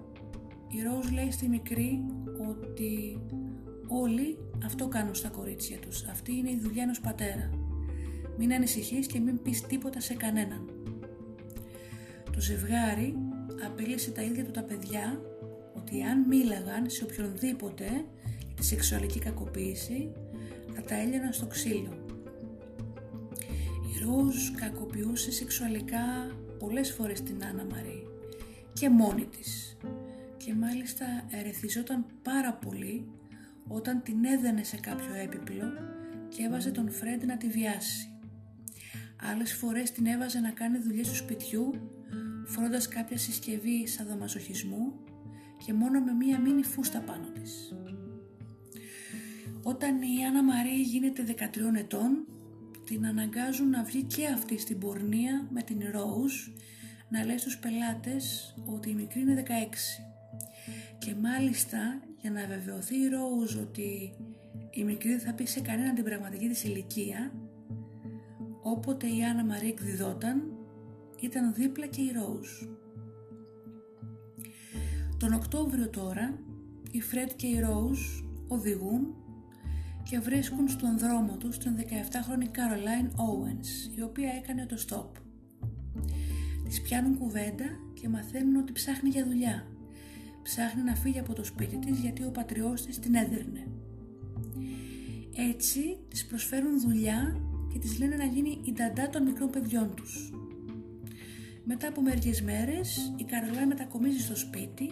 [0.70, 2.04] η Ρόουζ λέει στη μικρή
[2.50, 3.22] ότι
[3.88, 6.04] όλοι αυτό κάνουν στα κορίτσια τους.
[6.04, 7.50] Αυτή είναι η δουλειά ενός πατέρα.
[8.38, 10.70] Μην ανησυχείς και μην πεις τίποτα σε κανέναν.
[12.32, 13.16] Το ζευγάρι
[13.66, 15.22] απείλησε τα ίδια του τα παιδιά
[15.76, 17.86] ότι αν μίλαγαν σε οποιονδήποτε
[18.46, 20.12] για τη σεξουαλική κακοποίηση
[20.76, 22.05] θα τα έλυναν στο ξύλο.
[23.94, 28.08] Η Ρόζ κακοποιούσε σεξουαλικά πολλές φορές την Άννα Μαρή
[28.74, 29.78] και μόνη της
[30.38, 33.08] και μάλιστα ερεθιζόταν πάρα πολύ
[33.68, 35.66] όταν την έδαινε σε κάποιο έπιπλο
[36.28, 38.10] και έβαζε τον Φρέντ να τη βιάσει.
[39.32, 41.74] Άλλες φορές την έβαζε να κάνει δουλειές του σπιτιού
[42.46, 44.94] φορώντας κάποια συσκευή σαδομαζοχισμού
[45.66, 47.74] και μόνο με μία μίνι φούστα πάνω της.
[49.64, 52.26] Όταν η Άννα Μαρή γίνεται 13 ετών,
[52.86, 56.34] την αναγκάζουν να βγει και αυτή στην πορνεία με την Ρόουζ
[57.10, 59.52] να λέει στους πελάτες ότι η μικρή είναι 16.
[60.98, 61.78] Και μάλιστα
[62.22, 64.14] για να βεβαιωθεί η Ρόουζ ότι
[64.72, 67.32] η μικρή δεν θα πει σε κανέναν την πραγματική της ηλικία,
[68.62, 70.42] όποτε η Άννα Μαρή εκδιδόταν,
[71.20, 72.50] ήταν δίπλα και η Ρόουζ.
[75.18, 76.40] Τον Οκτώβριο τώρα,
[76.92, 78.00] η Φρέντ και η Ρόουζ
[78.48, 79.25] οδηγούν
[80.10, 85.22] και βρίσκουν στον δρόμο τους την 17χρονη Caroline Owens, η οποία έκανε το stop.
[86.68, 89.68] Τις πιάνουν κουβέντα και μαθαίνουν ότι ψάχνει για δουλειά.
[90.44, 93.68] Ψάχνει να φύγει από το σπίτι της γιατί ο πατριός της την έδερνε.
[95.52, 97.40] Έτσι της προσφέρουν δουλειά
[97.74, 100.34] και της λένε να γίνει η νταντά των μικρών παιδιών τους.
[101.64, 104.92] Μετά από μερικές μέρες η Καρολάη μετακομίζει στο σπίτι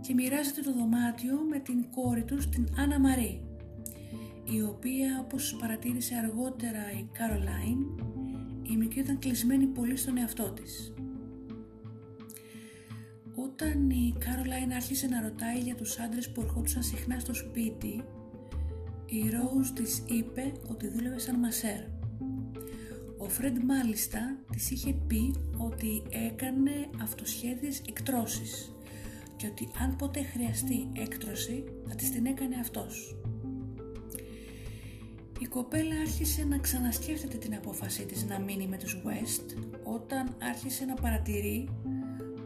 [0.00, 3.51] και μοιράζεται το δωμάτιο με την κόρη τους την Άννα Μαρή
[4.44, 7.78] η οποία όπως παρατήρησε αργότερα η Καρολάιν
[8.62, 10.92] η μικρή ήταν κλεισμένη πολύ στον εαυτό της.
[13.34, 18.04] Όταν η Καρολάιν άρχισε να ρωτάει για τους άντρες που ερχόντουσαν συχνά στο σπίτι
[19.06, 21.80] η Ρόουζ της είπε ότι δούλευε σαν μασέρ.
[23.18, 28.74] Ο Φρέντ μάλιστα της είχε πει ότι έκανε αυτοσχέδιες εκτρώσεις
[29.36, 33.21] και ότι αν ποτέ χρειαστεί έκτρωση θα της την έκανε αυτός.
[35.42, 40.84] Η κοπέλα άρχισε να ξανασκέφτεται την απόφασή της να μείνει με τους West όταν άρχισε
[40.84, 41.68] να παρατηρεί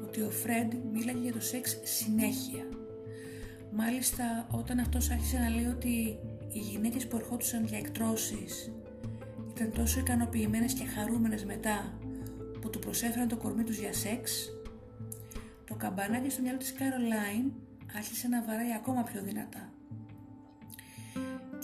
[0.03, 2.65] ότι ο Φρέντ μίλαγε για το σεξ συνέχεια.
[3.73, 6.19] Μάλιστα όταν αυτός άρχισε να λέει ότι
[6.53, 8.73] οι γυναίκες που ερχόντουσαν για εκτρώσεις
[9.55, 11.99] ήταν τόσο ικανοποιημένες και χαρούμενες μετά
[12.61, 14.51] που του προσέφεραν το κορμί τους για σεξ,
[15.67, 17.53] το καμπανάκι στο μυαλό της Καρολάιν
[17.97, 19.73] άρχισε να βαράει ακόμα πιο δυνατά.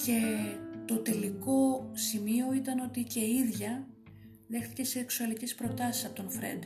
[0.04, 0.20] Και
[0.84, 3.86] το τελικό σημείο ήταν ότι και η ίδια
[4.46, 6.62] δέχτηκε σεξουαλικές προτάσεις από τον Φρέντ.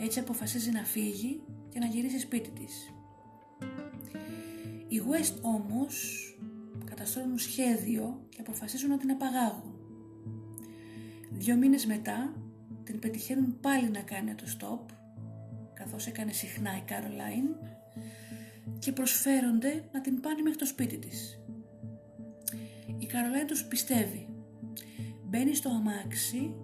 [0.00, 2.92] Έτσι αποφασίζει να φύγει και να γυρίσει σπίτι της.
[4.88, 6.24] Οι West όμως
[6.84, 9.74] καταστρώνουν σχέδιο και αποφασίζουν να την απαγάγουν.
[11.30, 12.32] Δύο μήνες μετά
[12.84, 14.94] την πετυχαίνουν πάλι να κάνει το stop
[15.74, 17.48] καθώς έκανε συχνά η Καρολάιν
[18.78, 21.39] και προσφέρονται να την πάνε μέχρι το σπίτι της.
[23.10, 24.28] Η Καρολάιν τους πιστεύει.
[25.28, 26.54] Μπαίνει στο αμάξι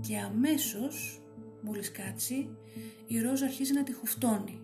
[0.00, 1.22] και αμέσως,
[1.62, 2.48] μόλις κάτσει,
[3.06, 4.60] η Ρόζα αρχίζει να τη χουφτώνει.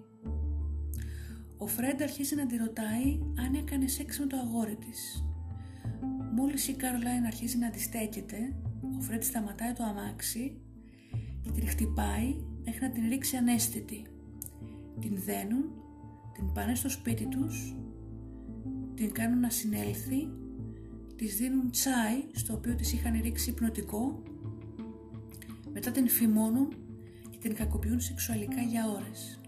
[1.56, 5.24] Ο Φρέντ αρχίζει να τη ρωτάει αν έκανε σεξ με το αγόρι της.
[6.34, 8.56] Μόλις η Καρολάιν αρχίζει να αντιστέκεται,
[8.98, 10.60] ο Φρέντ σταματάει το αμάξι
[11.42, 14.06] και την χτυπάει μέχρι να την ρίξει ανέστητη.
[15.00, 15.64] Την δένουν,
[16.32, 17.76] την πάνε στο σπίτι τους,
[18.94, 20.28] την κάνουν να συνέλθει,
[21.22, 24.22] της δίνουν τσάι στο οποίο της είχαν ρίξει υπνοτικό,
[25.72, 26.68] μετά την φημώνουν
[27.30, 29.40] και την κακοποιούν σεξουαλικά για ώρες.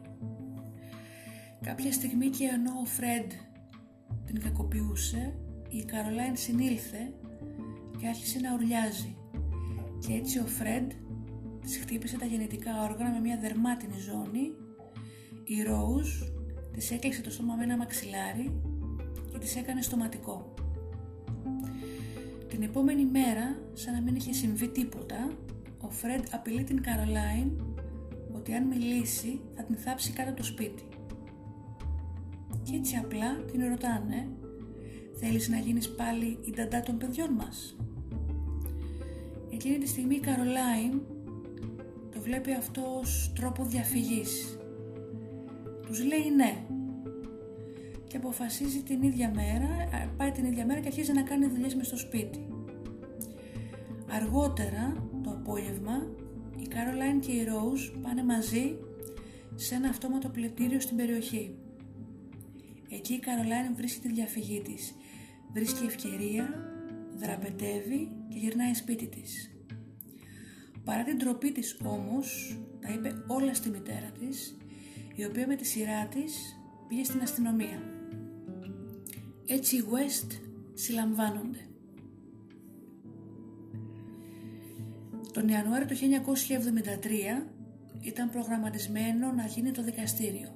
[1.61, 3.31] Κάποια στιγμή και ενώ ο Φρέντ
[4.25, 5.35] την κακοποιούσε,
[5.69, 7.13] η Καρολάιν συνήλθε
[7.99, 9.17] και άρχισε να ουρλιάζει
[10.07, 10.91] και έτσι ο Φρέντ
[11.61, 14.51] της χτύπησε τα γενετικά όργανα με μια δερμάτινη ζώνη
[15.45, 16.09] η Ρόουζ
[16.73, 18.61] της έκλεισε το στόμα με ένα μαξιλάρι
[19.33, 20.54] και της έκανε στοματικό.
[22.55, 25.31] Την επόμενη μέρα, σαν να μην είχε συμβεί τίποτα,
[25.81, 27.51] ο Φρέντ απειλεί την Καρολάιν
[28.33, 30.83] ότι αν μιλήσει θα την θάψει κάτω από το σπίτι.
[32.63, 34.29] και έτσι απλά την ρωτάνε
[35.15, 37.77] «Θέλεις να γίνεις πάλι η νταντά των παιδιών μας»
[39.53, 41.01] Εκείνη τη στιγμή η Καρολάιν
[42.11, 44.59] το βλέπει αυτό ως τρόπο διαφυγής.
[45.87, 46.65] Τους λέει ναι
[48.15, 49.69] και αποφασίζει την ίδια μέρα,
[50.17, 52.47] πάει την ίδια μέρα και αρχίζει να κάνει δουλειές μες στο σπίτι.
[54.11, 56.07] Αργότερα το απόγευμα
[56.59, 58.77] η Καρολάιν και η Ρόουζ πάνε μαζί
[59.55, 61.55] σε ένα αυτόματο πλαιτήριο στην περιοχή.
[62.89, 64.95] Εκεί η Καρολάιν βρίσκει τη διαφυγή της,
[65.53, 66.49] βρίσκει ευκαιρία,
[67.17, 69.51] δραπετεύει και γυρνάει σπίτι της.
[70.85, 74.57] Παρά την τροπή της όμως, τα είπε όλα στη μητέρα της,
[75.15, 77.94] η οποία με τη σειρά της πήγε στην αστυνομία.
[79.47, 80.41] Έτσι οι West
[80.75, 81.59] συλλαμβάνονται.
[85.33, 87.47] Τον Ιανουάριο του 1973
[88.01, 90.49] ήταν προγραμματισμένο να γίνει το δικαστήριο.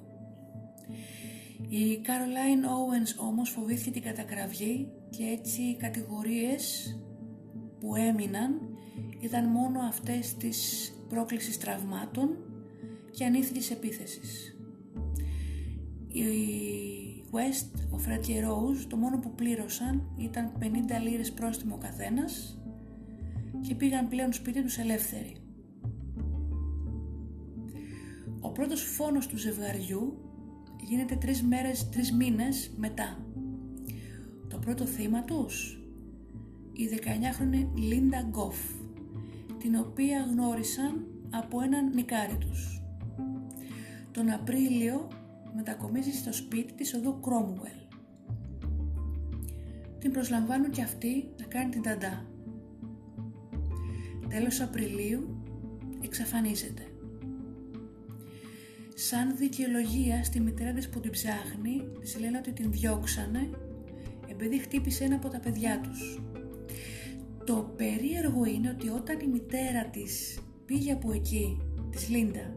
[1.69, 6.95] Η Caroline Owens όμως φοβήθηκε την κατακραυγή και έτσι οι κατηγορίες
[7.79, 8.77] που έμειναν
[9.19, 12.37] ήταν μόνο αυτές της πρόκλησης τραυμάτων
[13.11, 14.57] και ανήθικης επίθεσης.
[16.07, 16.23] Η
[17.31, 20.63] West, ο Fred και Rose το μόνο που πλήρωσαν ήταν 50
[21.03, 22.59] λίρες πρόστιμο ο καθένας
[23.61, 25.35] και πήγαν πλέον σπίτι τους ελεύθεροι.
[28.39, 30.17] Ο πρώτος φόνος του ζευγαριού
[30.79, 33.17] γίνεται τρεις μέρες, τρεις μήνες μετά.
[34.47, 35.83] Το πρώτο θύμα τους,
[36.73, 38.57] η 19χρονη Λίντα Γκόφ,
[39.57, 42.81] την οποία γνώρισαν από έναν νικάρι τους.
[44.11, 45.07] Τον Απρίλιο
[45.55, 47.79] μετακομίζει στο σπίτι της οδού Κρόμουελ.
[49.99, 52.25] Την προσλαμβάνουν και αυτή να κάνει την ταντά.
[54.29, 55.43] Τέλος Απριλίου
[56.03, 56.83] εξαφανίζεται.
[58.95, 63.49] Σαν δικαιολογία στη μητέρα της που την ψάχνει, της λένε ότι την διώξανε
[64.27, 66.21] επειδή χτύπησε ένα από τα παιδιά τους.
[67.45, 71.57] Το περίεργο είναι ότι όταν η μητέρα της πήγε από εκεί,
[71.89, 72.55] της Λίντα,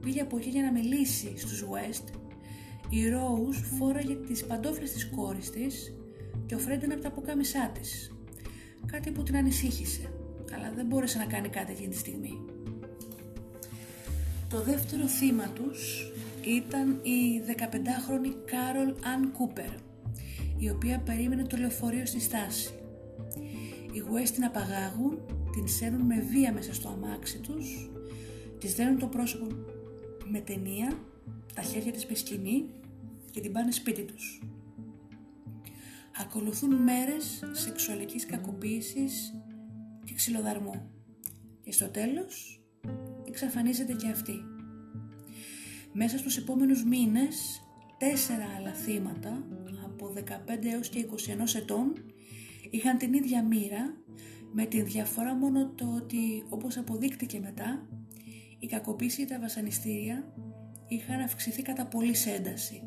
[0.00, 2.04] πήγε από εκεί για να μιλήσει στους West,
[2.88, 5.92] η Rose φόραγε τις παντόφλες της κόρης της
[6.46, 8.12] και ο Φρέντ από τα πουκάμισά της.
[8.86, 10.12] Κάτι που την ανησύχησε,
[10.54, 12.44] αλλά δεν μπόρεσε να κάνει κάτι εκείνη τη στιγμή.
[14.48, 16.12] Το δεύτερο θύμα τους
[16.44, 19.70] ήταν η 15χρονη Κάρολ Αν Κούπερ,
[20.58, 22.70] η οποία περίμενε το λεωφορείο στη στάση.
[23.92, 25.18] Οι West την απαγάγουν,
[25.52, 27.90] την σέρνουν με βία μέσα στο αμάξι τους,
[28.58, 29.46] της δένουν το πρόσωπο
[30.24, 30.98] με ταινία,
[31.54, 32.64] τα χέρια της με σκηνή
[33.30, 34.42] και την πάνε σπίτι τους.
[36.20, 39.34] Ακολουθούν μέρες σεξουαλικής κακοποίησης
[40.04, 40.90] και ξυλοδαρμού
[41.62, 42.62] και στο τέλος
[43.28, 44.34] εξαφανίζεται και αυτή.
[45.92, 47.62] Μέσα στους επόμενους μήνες
[47.98, 49.46] τέσσερα άλλα θύματα
[49.84, 51.92] από 15 έως και 21 ετών
[52.70, 53.96] είχαν την ίδια μοίρα
[54.52, 57.88] με τη διαφορά μόνο το ότι όπως αποδείκτηκε μετά
[58.58, 60.34] η κακοποίηση και τα βασανιστήρια
[60.94, 62.82] είχαν αυξηθεί κατά πολύ σε ένταση.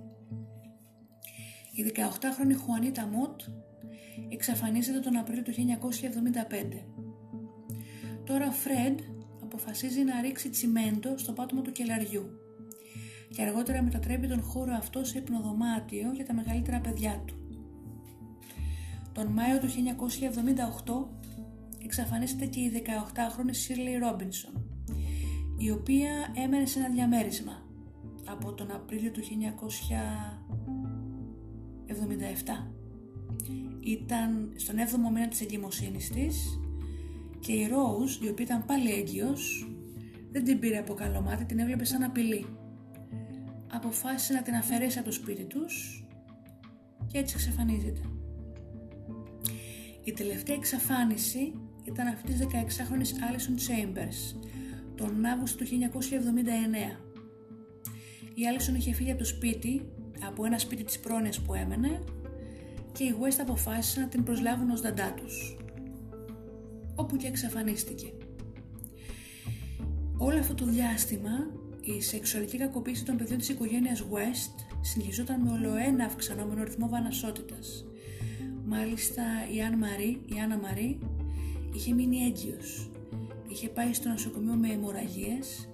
[1.72, 3.42] Η 18χρονη Χουανίτα Μότ
[4.30, 5.58] εξαφανίζεται τον Απρίλιο του 1975.
[8.24, 9.00] Τώρα ο Φρέντ
[9.44, 12.30] αποφασίζει να ρίξει τσιμέντο στο πάτωμα του κελαριού
[13.30, 17.36] και αργότερα μετατρέπει τον χώρο αυτό σε υπνοδωμάτιο για τα μεγαλύτερα παιδιά του.
[19.14, 21.28] Τον Μάιο του 1978
[21.84, 24.66] εξαφανίζεται και η 18χρονη Σίρλι Ρόμπινσον,
[25.58, 26.12] η οποία
[26.44, 27.67] έμενε σε ένα διαμέρισμα
[28.28, 29.26] από τον Απρίλιο του 1977.
[33.80, 36.60] Ήταν στον 7ο μήνα της εγκυμοσύνης της
[37.40, 39.70] και η Rose, η οποία ήταν πάλι έγκυος,
[40.32, 42.46] δεν την πήρε από καλό μάτι, την έβλεπε σαν απειλή.
[43.72, 46.06] Αποφάσισε να την αφαιρέσει από το σπίτι τους
[47.08, 48.02] και έτσι εξαφανίζεται.
[50.04, 54.48] Η τελευταία εξαφάνιση ήταν αυτής της 16χρονης Alison Chambers
[54.96, 57.07] τον Αύγουστο του 1979.
[58.40, 59.82] Η Alison είχε φύγει από το σπίτι,
[60.26, 62.04] από ένα σπίτι της πρόνοιας που έμενε
[62.92, 65.58] και οι West αποφάσισαν να την προσλάβουν ως δαντά τους,
[66.96, 68.14] όπου και εξαφανίστηκε.
[70.18, 71.32] Όλο αυτό το διάστημα
[71.82, 77.86] η σεξουαλική κακοποίηση των παιδιών της οικογένειας West συνεχιζόταν με ολοένα αυξανόμενο ρυθμό βανασότητας
[78.66, 79.24] Μάλιστα
[79.56, 81.00] η Άννα Μαρή, η Άννα Μαρή
[81.74, 82.90] είχε μείνει έγκυος.
[83.48, 85.70] Είχε πάει στο νοσοκομείο με αιμορραγίες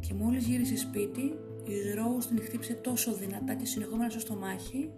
[0.00, 1.32] και μόλις γύρισε σπίτι
[1.72, 4.90] η Ρόους την χτύπησε τόσο δυνατά και συνεχόμενα στο στομάχι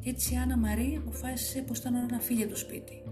[0.00, 3.02] και έτσι η Άννα Μαρή αποφάσισε πως ήταν ώρα να φύγει από το σπίτι.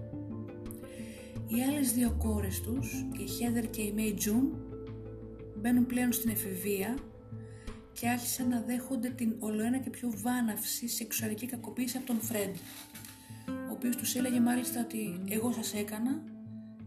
[1.47, 4.53] Οι άλλες δύο κόρες τους, η Χέδερ και η Μέι Τζουν,
[5.57, 6.97] μπαίνουν πλέον στην εφηβεία
[7.91, 12.55] και άρχισαν να δέχονται την ολοένα και πιο βάναυση σεξουαλική κακοποίηση από τον Φρέντ
[13.47, 16.23] ο οποίος τους έλεγε μάλιστα ότι εγώ σας έκανα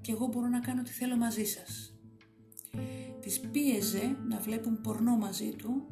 [0.00, 1.94] και εγώ μπορώ να κάνω ό,τι θέλω μαζί σας.
[3.20, 5.86] Τις πίεζε να βλέπουν πορνό μαζί του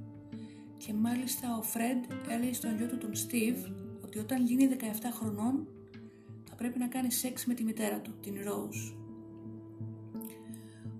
[0.76, 3.56] και μάλιστα ο Φρέντ έλεγε στον γιο του τον Στίβ
[4.04, 5.66] ότι όταν γίνει 17 χρονών
[6.48, 8.76] θα πρέπει να κάνει σεξ με τη μητέρα του, την Ρόουζ.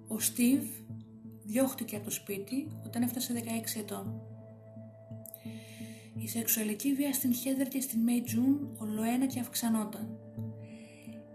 [0.09, 0.63] Ο Στίβ
[1.45, 3.43] διώχτηκε από το σπίτι όταν έφτασε
[3.77, 4.21] 16 ετών.
[6.23, 10.19] Η σεξουαλική βία στην Χέδερ και στην Μέι Τζουν ολοένα και αυξανόταν.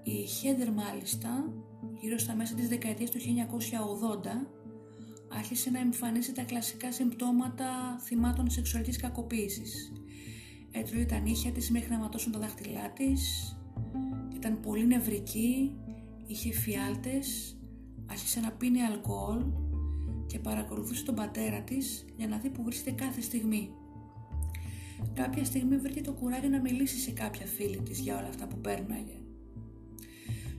[0.03, 1.53] Η Χέδερ μάλιστα,
[2.01, 4.47] γύρω στα μέσα της δεκαετίας του 1980,
[5.37, 9.91] άρχισε να εμφανίσει τα κλασικά συμπτώματα θυμάτων σεξουαλικής κακοποίησης.
[10.71, 13.55] Έτρωγε τα νύχια της μέχρι να ματώσουν τα δάχτυλά της,
[14.35, 15.71] ήταν πολύ νευρική,
[16.27, 17.57] είχε φιάλτες,
[18.05, 19.43] άρχισε να πίνει αλκοόλ
[20.27, 23.69] και παρακολουθούσε τον πατέρα της για να δει που βρίσκεται κάθε στιγμή.
[25.13, 28.57] Κάποια στιγμή βρήκε το κουράγιο να μιλήσει σε κάποια φίλη της για όλα αυτά που
[28.57, 29.17] πέρναγε.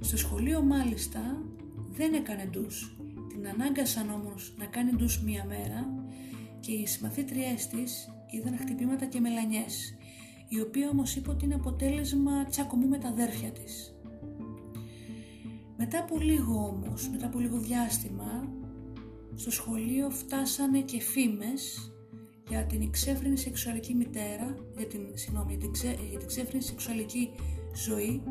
[0.00, 1.42] Στο σχολείο μάλιστα
[1.90, 2.96] δεν έκανε ντους.
[3.34, 5.94] Την ανάγκασαν όμως να κάνει ντους μία μέρα
[6.60, 9.96] και οι συμμαθήτριές της είδαν χτυπήματα και μελανιές,
[10.48, 13.94] η οποία όμως είπε ότι είναι αποτέλεσμα τσακωμού με τα αδέρφια της.
[15.76, 18.48] Μετά από λίγο όμως, μετά από λίγο διάστημα,
[19.34, 21.92] στο σχολείο φτάσανε και φήμες
[22.48, 27.30] για την εξέφρενη σεξουαλική μητέρα, για την, συγγνώμη, για την, ξε, για την εξέφρενη σεξουαλική
[27.74, 28.22] ζωή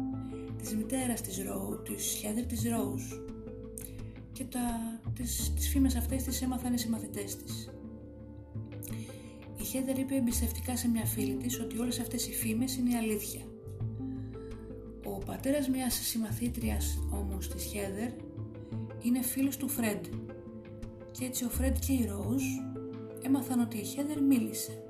[0.57, 3.23] της μητέρας της Ρο, της Χέδερ της Ρόους
[4.33, 7.69] και τα, τις, τις φήμες αυτές τις έμαθαν οι συμμαθητές της.
[9.59, 13.41] Η Χέδερ είπε εμπιστευτικά σε μια φίλη της ότι όλες αυτές οι φήμες είναι αλήθεια.
[15.03, 18.09] Ο πατέρας μιας συμμαθήτριας όμως της Χέδερ
[19.01, 20.05] είναι φίλος του Φρέντ
[21.11, 22.43] και έτσι ο Φρέντ και η Ρόουζ
[23.21, 24.83] έμαθαν ότι η Χέδερ μίλησε.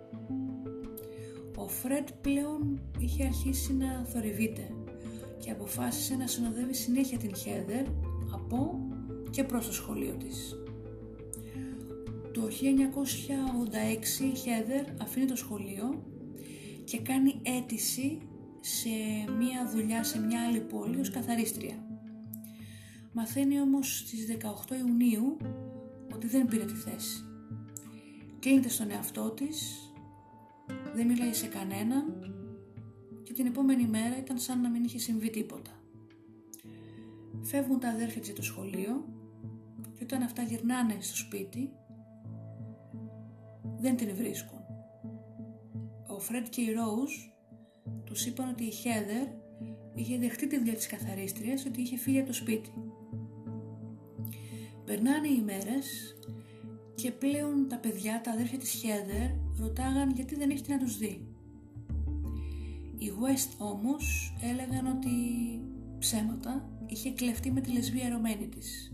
[1.57, 4.75] Ο Φρέντ πλέον είχε αρχίσει να θορυβείται
[5.39, 7.85] και αποφάσισε να συνοδεύει συνέχεια την Χέδερ
[8.33, 8.79] από
[9.33, 10.55] και προς το σχολείο της.
[12.31, 16.03] Το 1986 η Χέδερ αφήνει το σχολείο
[16.83, 18.17] και κάνει αίτηση
[18.59, 18.89] σε
[19.37, 21.87] μία δουλειά σε μια άλλη πόλη ως καθαρίστρια.
[23.11, 25.37] Μαθαίνει όμως στις 18 Ιουνίου
[26.13, 27.27] ότι δεν πήρε τη θέση
[28.43, 29.89] κλείνεται στον εαυτό της,
[30.95, 32.33] δεν μιλάει σε κανέναν
[33.23, 35.71] και την επόμενη μέρα ήταν σαν να μην είχε συμβεί τίποτα.
[37.41, 39.05] Φεύγουν τα αδέρφια της για το σχολείο
[40.05, 41.71] και όταν αυτά γυρνάνε στο σπίτι
[43.77, 44.59] δεν την βρίσκουν.
[46.07, 47.11] Ο Φρέντ και η Ρόουζ
[48.03, 49.27] τους είπαν ότι η Χέδερ
[49.95, 52.73] είχε δεχτεί τη δουλειά της καθαρίστριας ότι είχε φύγει από το σπίτι.
[54.85, 56.17] Περνάνε οι μέρες
[56.95, 59.29] και πλέον τα παιδιά, τα αδέρφια της Χέδερ,
[59.59, 61.27] ρωτάγαν γιατί δεν έχει να τους δει.
[62.97, 65.09] Οι West όμως έλεγαν ότι
[65.99, 68.92] ψέματα είχε κλεφτεί με τη λεσβία ερωμένη της.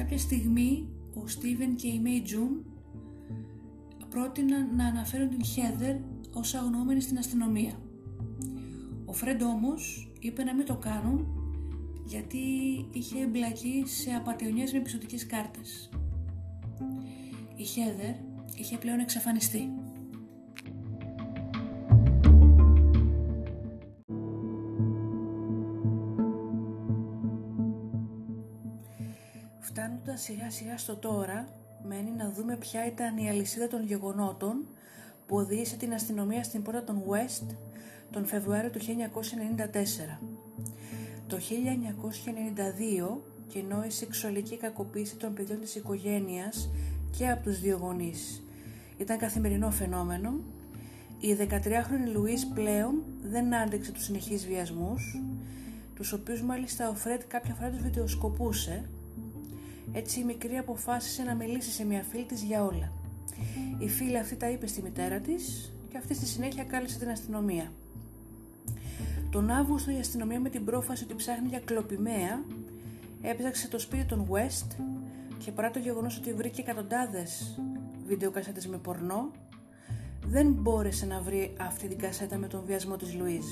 [0.00, 2.64] Σε κάποια στιγμή ο Στίβεν και η Μέι Τζουν
[4.10, 5.96] πρότειναν να αναφέρουν την Χέδερ
[6.32, 7.72] ως αγνοούμενη στην αστυνομία.
[9.04, 11.26] Ο Φρέντ όμως είπε να μην το κάνουν
[12.04, 12.38] γιατί
[12.92, 15.90] είχε εμπλακεί σε απαταιωνιές με πιστοτικές κάρτες
[17.56, 18.14] η Χέδερ
[18.54, 19.68] είχε πλέον εξαφανιστεί.
[30.50, 31.48] Σιγά σιγά στο τώρα,
[31.88, 34.66] μένει να δούμε ποια ήταν η αλυσίδα των γεγονότων
[35.26, 37.54] που οδήγησε την αστυνομία στην πόρτα των West
[38.10, 40.18] τον Φεβρουάριο του 1994.
[41.26, 46.70] Το 1992, και ενώ η σεξουαλική κακοποίηση των παιδιών της οικογένειας
[47.18, 48.42] και από τους δύο γονείς.
[48.96, 50.40] Ήταν καθημερινό φαινόμενο.
[51.18, 55.22] Η 13χρονη Λουίς πλέον δεν άντεξε τους συνεχείς βιασμούς,
[55.94, 58.88] τους οποίους μάλιστα ο Φρέντ κάποια φορά τους βιντεοσκοπούσε.
[59.92, 62.92] Έτσι η μικρή αποφάσισε να μιλήσει σε μια φίλη της για όλα.
[63.78, 67.72] Η φίλη αυτή τα είπε στη μητέρα της και αυτή στη συνέχεια κάλεσε την αστυνομία.
[69.30, 72.44] Τον Αύγουστο η αστυνομία με την πρόφαση ότι ψάχνει για κλοπημαία
[73.22, 74.76] έψαξε το σπίτι των West
[75.38, 77.60] και παρά το γεγονός ότι βρήκε εκατοντάδες
[78.06, 79.30] βίντεο κασέτες με πορνό,
[80.26, 83.46] δεν μπόρεσε να βρει αυτή την κασέτα με τον βιασμό της Λουίζ.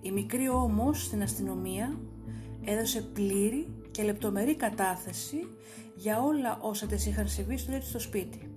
[0.00, 1.98] Η μικρή όμως στην αστυνομία
[2.64, 3.68] έδωσε πλήρη
[3.98, 5.48] και λεπτομερή κατάθεση
[5.94, 8.50] για όλα όσα της είχαν συμβεί στο ίδιο στο σπίτι.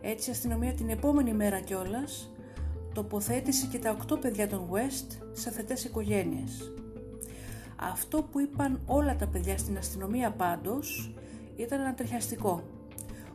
[0.00, 2.30] Έτσι η αστυνομία την επόμενη μέρα κιόλας
[2.94, 6.72] τοποθέτησε και τα οκτώ παιδιά των West σε θετές οικογένειες.
[7.76, 11.14] Αυτό που είπαν όλα τα παιδιά στην αστυνομία πάντως
[11.56, 12.62] ήταν ανατριχιαστικό.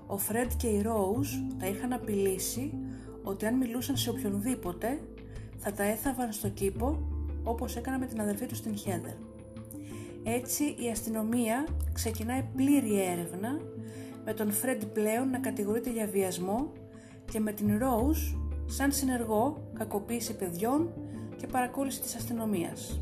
[0.08, 1.30] ο Φρέντ και η Ρόουζ
[1.60, 2.74] τα είχαν απειλήσει
[3.24, 5.00] ότι αν μιλούσαν σε οποιονδήποτε
[5.58, 7.08] θα τα έθαβαν στο κήπο
[7.44, 9.25] όπως έκανα με την αδερφή τους στην Χέδερ.
[10.28, 13.60] Έτσι η αστυνομία ξεκινάει πλήρη έρευνα
[14.26, 16.72] με τον Φρέντ πλέον να κατηγορείται για βιασμό
[17.32, 18.20] και με την Ρόουζ
[18.66, 20.94] σαν συνεργό κακοποίηση παιδιών
[21.38, 23.02] και παρακόλληση της αστυνομίας.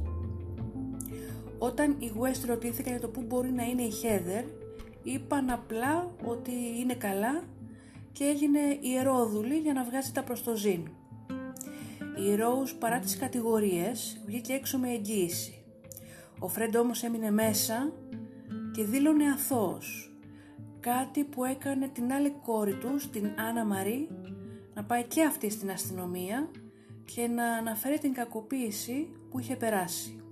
[1.57, 4.43] Όταν η West ρωτήθηκαν για το πού μπορεί να είναι η Heather,
[5.03, 7.43] είπαν απλά ότι είναι καλά
[8.11, 10.87] και έγινε ιερόδουλη για να βγάζει τα προς το ζήν.
[12.17, 15.62] Η Rose παρά τις κατηγορίες βγήκε έξω με εγγύηση.
[16.43, 17.93] Ο Φρέντ όμως έμεινε μέσα
[18.73, 20.17] και δήλωνε αθώος.
[20.79, 24.09] Κάτι που έκανε την άλλη κόρη του, την Άννα Μαρή,
[24.73, 26.49] να πάει και αυτή στην αστυνομία
[27.05, 30.23] και να αναφέρει την κακοποίηση που είχε περάσει.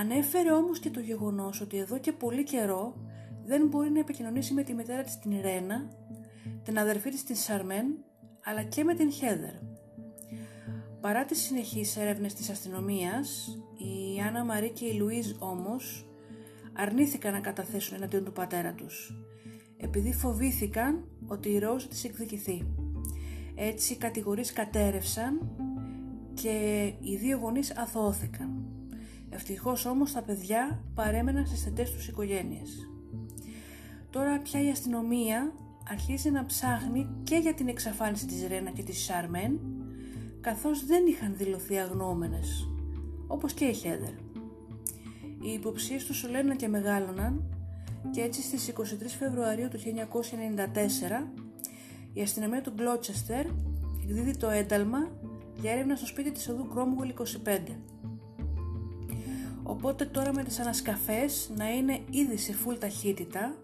[0.00, 2.94] Ανέφερε όμως και το γεγονός ότι εδώ και πολύ καιρό
[3.44, 5.90] δεν μπορεί να επικοινωνήσει με τη μητέρα της την Ρένα,
[6.62, 7.86] την αδερφή της την Σαρμέν,
[8.44, 9.54] αλλά και με την Χέδερ.
[11.00, 16.06] Παρά τις συνεχείς έρευνες της αστυνομίας, η Άννα Μαρή και η Λουίζ όμως
[16.72, 19.14] αρνήθηκαν να καταθέσουν εναντίον του πατέρα τους,
[19.76, 22.66] επειδή φοβήθηκαν ότι η Ρόζ της εκδικηθεί.
[23.54, 25.50] Έτσι οι κατηγορείς κατέρευσαν
[26.34, 28.64] και οι δύο γονείς αθώθηκαν.
[29.30, 32.88] Ευτυχώς όμως τα παιδιά παρέμεναν στις θετές τους οικογένειες.
[34.10, 35.52] Τώρα πια η αστυνομία
[35.90, 39.60] αρχίζει να ψάχνει και για την εξαφάνιση της Ρένα και της Σάρμεν
[40.40, 42.68] καθώς δεν είχαν δηλωθεί αγνώμενες,
[43.32, 44.12] όπως και η Χέδερ.
[45.42, 47.42] Οι υποψίες τους λένε και μεγάλωναν
[48.10, 48.82] και έτσι στις 23
[49.18, 51.26] Φεβρουαρίου του 1994
[52.12, 53.46] η αστυνομία του Γκλότσεστερ
[54.02, 54.98] εκδίδει το ένταλμα
[55.60, 57.14] για έρευνα στο σπίτι της οδού Κρόμγουελ
[57.44, 57.58] 25.
[59.62, 63.54] Οπότε τώρα με τις ανασκαφές να είναι ήδη σε full ταχύτητα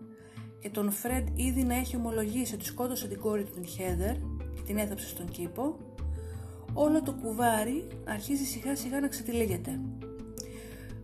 [0.61, 4.15] και τον Φρέντ ήδη να έχει ομολογήσει ότι σκότωσε την κόρη του την Χέδερ
[4.55, 5.77] και την έθαψε στον κήπο,
[6.73, 9.81] όλο το κουβάρι αρχίζει σιγά σιγά να ξετυλίγεται.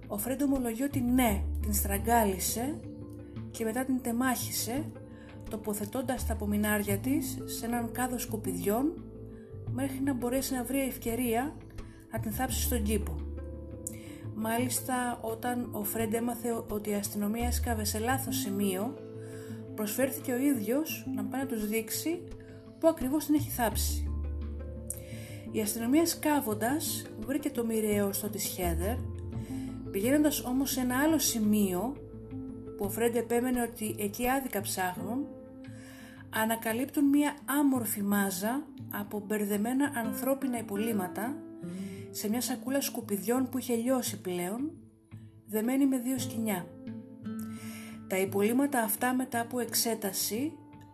[0.07, 2.81] Ο Φρέντ ομολογεί ότι ναι, την στραγγάλισε
[3.51, 4.85] και μετά την τεμάχισε
[5.51, 9.05] τοποθετώντας τα απομεινάρια της σε έναν κάδο σκουπιδιών
[9.73, 11.57] μέχρι να μπορέσει να βρει ευκαιρία
[12.12, 13.17] να την θάψει στον κήπο.
[14.35, 18.95] Μάλιστα όταν ο Φρέντ έμαθε ότι η αστυνομία έσκαβε σε λάθος σημείο
[19.75, 22.23] προσφέρθηκε ο ίδιος να πάει να τους δείξει
[22.79, 24.14] που ακριβώς την έχει θάψει.
[25.55, 28.97] Η αστυνομία σκάβοντας βρήκε το μοιραίο στο της Χέδερ
[29.91, 31.97] πηγαίνοντας όμως σε ένα άλλο σημείο
[32.77, 35.27] που ο Φρέντ επέμενε ότι εκεί άδικα ψάχνουν
[36.31, 41.37] ανακαλύπτουν μία άμορφη μάζα από μπερδεμένα ανθρώπινα υπολείμματα
[42.11, 44.71] σε μια σακούλα σκουπιδιών που είχε λιώσει πλέον,
[45.47, 46.67] δεμένη με δύο σκοινιά.
[48.09, 50.53] Τα υπολείμματα αυτά μετά από εξέταση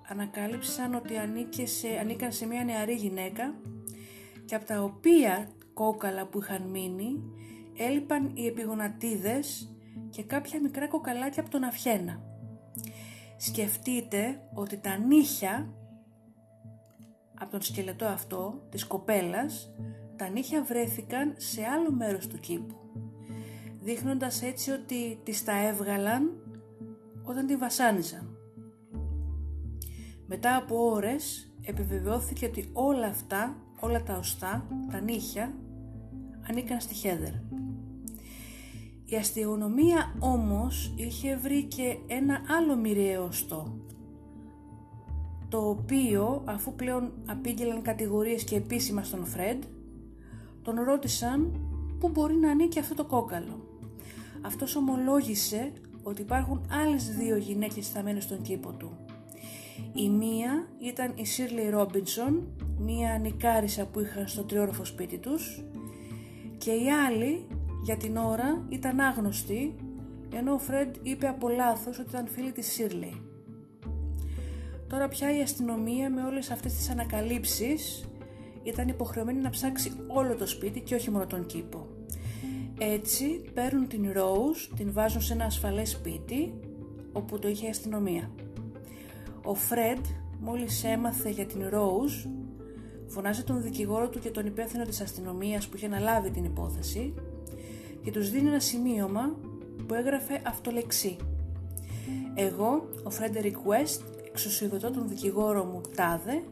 [0.09, 3.55] ανακάλυψαν ότι ανήκε σε, ανήκαν σε μια νεαρή γυναίκα
[4.51, 7.22] και από τα οποία κόκαλα που είχαν μείνει
[7.76, 9.74] έλειπαν οι επιγονατίδες
[10.11, 12.22] και κάποια μικρά κοκαλάκια από τον αυχένα.
[13.36, 15.74] Σκεφτείτε ότι τα νύχια
[17.34, 19.74] από τον σκελετό αυτό της κοπέλας
[20.16, 22.76] τα νύχια βρέθηκαν σε άλλο μέρος του κήπου
[23.80, 26.30] δείχνοντας έτσι ότι τις τα έβγαλαν
[27.22, 28.36] όταν τη βασάνιζαν.
[30.26, 35.55] Μετά από ώρες επιβεβαιώθηκε ότι όλα αυτά, όλα τα οστά, τα νύχια
[36.49, 37.33] ανήκαν στη Χέδερ.
[39.05, 43.81] Η αστυνομία όμως είχε βρει και ένα άλλο μοιραίο οστό
[45.51, 49.62] το οποίο αφού πλέον απήγγελαν κατηγορίες και επίσημα στον Φρέντ
[50.62, 51.61] τον ρώτησαν
[52.01, 53.64] πού μπορεί να ανήκει αυτό το κόκαλο.
[54.43, 55.72] Αυτός ομολόγησε
[56.03, 58.91] ότι υπάρχουν άλλες δύο γυναίκες σταμένες στον κήπο του.
[59.95, 62.47] Η μία ήταν η Σίρλι Ρόμπινσον,
[62.85, 65.64] μία νικάρισα που είχαν στο τριόροφο σπίτι τους
[66.59, 67.47] και η άλλη
[67.83, 69.74] για την ώρα ήταν άγνωστη
[70.35, 73.22] ενώ ο Φρέντ είπε από λάθος ότι ήταν φίλη της Σίρλι.
[74.89, 78.09] Τώρα πια η αστυνομία με όλες αυτές τις ανακαλύψεις
[78.62, 81.87] ήταν υποχρεωμένη να ψάξει όλο το σπίτι και όχι μόνο τον κήπο.
[82.78, 83.24] Έτσι
[83.55, 86.55] παίρνουν την Rose, την βάζουν σε ένα ασφαλές σπίτι
[87.12, 88.31] όπου το είχε η αστυνομία.
[89.45, 90.05] Ο Φρέντ
[90.41, 92.28] μόλις έμαθε για την Rose
[93.11, 97.15] φωνάζει τον δικηγόρο του και τον υπεύθυνο της αστυνομίας που είχε αναλάβει την υπόθεση
[98.03, 99.37] και τους δίνει ένα σημείωμα
[99.87, 101.17] που έγραφε αυτολεξή.
[102.35, 106.43] Εγώ, ο Φρέντερικ West, εξουσιοδοτώ τον δικηγόρο μου Τάδε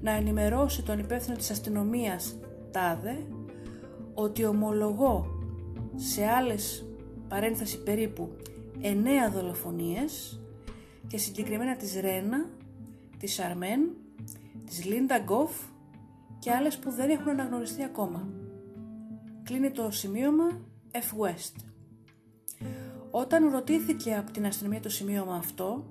[0.00, 2.36] να ενημερώσει τον υπεύθυνο της αστυνομίας
[2.70, 3.18] Τάδε
[4.14, 5.26] ότι ομολογώ
[5.96, 6.84] σε άλλες
[7.28, 8.36] παρένθεση περίπου
[8.82, 8.86] 9
[9.34, 10.40] δολοφονίες
[11.06, 12.48] και συγκεκριμένα της Ρένα,
[13.18, 13.80] της Αρμέν,
[14.64, 15.50] της Λίντα Γκόφ
[16.38, 18.28] και άλλες που δεν έχουν αναγνωριστεί ακόμα.
[19.42, 20.60] Κλείνει το σημείωμα
[20.92, 21.26] F.
[21.26, 21.54] West.
[23.10, 25.84] Όταν ρωτήθηκε από την αστυνομία το σημείωμα αυτό,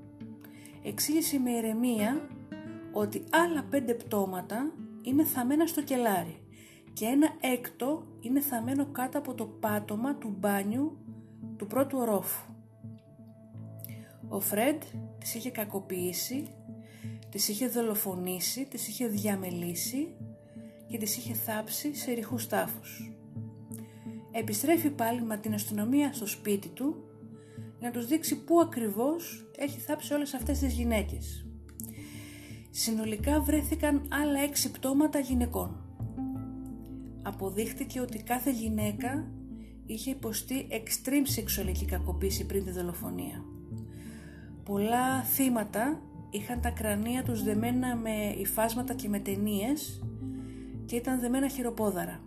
[0.83, 2.29] εξήγησε με ηρεμία
[2.91, 4.71] ότι άλλα πέντε πτώματα
[5.01, 6.43] είναι θαμμένα στο κελάρι
[6.93, 10.97] και ένα έκτο είναι θαμμένο κάτω από το πάτωμα του μπάνιου
[11.57, 12.53] του πρώτου ορόφου.
[14.27, 14.81] Ο Φρέντ
[15.19, 16.47] τις είχε κακοποιήσει,
[17.33, 20.07] τις είχε δολοφονήσει, τις είχε διαμελήσει
[20.87, 23.11] και τις είχε θάψει σε ρηχούς τάφους.
[24.31, 26.95] Επιστρέφει πάλι με την αστυνομία στο σπίτι του
[27.79, 31.45] για να τους δείξει πού ακριβώς έχει θάψει όλες αυτές τις γυναίκες.
[32.69, 35.85] Συνολικά βρέθηκαν άλλα έξι πτώματα γυναικών.
[37.21, 39.31] Αποδείχτηκε ότι κάθε γυναίκα
[39.85, 43.45] είχε υποστεί extreme σεξουαλική κακοποίηση πριν τη δολοφονία.
[44.63, 46.01] Πολλά θύματα
[46.33, 50.01] είχαν τα κρανία τους δεμένα με υφάσματα και με ταινίες
[50.85, 52.19] και ήταν δεμένα χειροπόδαρα.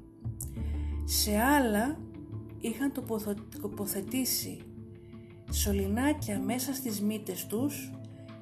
[1.05, 1.99] Σε άλλα
[2.61, 2.93] είχαν
[3.61, 4.59] τοποθετήσει
[5.53, 7.91] σωληνάκια μέσα στις μύτες τους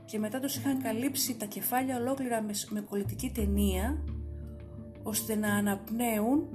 [0.05, 4.05] και μετά τους είχαν καλύψει τα κεφάλια ολόκληρα με, με κολλητική ταινία
[5.03, 6.49] ώστε να αναπνέουν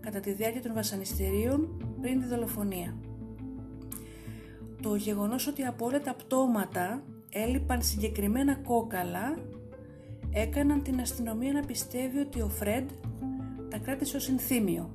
[0.00, 2.96] κατά τη διάρκεια των βασανιστερίων πριν τη δολοφονία.
[4.82, 7.02] Το γεγονός ότι από όλα τα πτώματα
[7.44, 9.36] έλειπαν συγκεκριμένα κόκαλα
[10.32, 12.90] έκαναν την αστυνομία να πιστεύει ότι ο Φρέντ
[13.70, 14.94] τα κράτησε ως συνθήμιο,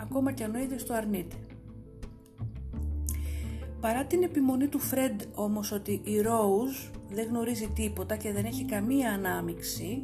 [0.00, 1.36] ακόμα και αν ο ίδιος το αρνείται.
[3.80, 6.76] Παρά την επιμονή του Φρέντ όμως ότι η Ρόουζ
[7.10, 10.02] δεν γνωρίζει τίποτα και δεν έχει καμία ανάμιξη,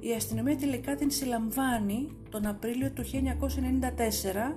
[0.00, 4.54] η αστυνομία τελικά την συλλαμβάνει τον Απρίλιο του 1994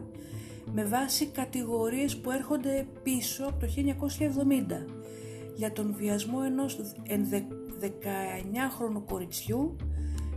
[0.73, 3.67] με βάση κατηγορίες που έρχονται πίσω από το
[4.87, 5.05] 1970
[5.55, 6.79] για τον βιασμό ενός
[7.81, 9.75] 19χρονου κοριτσιού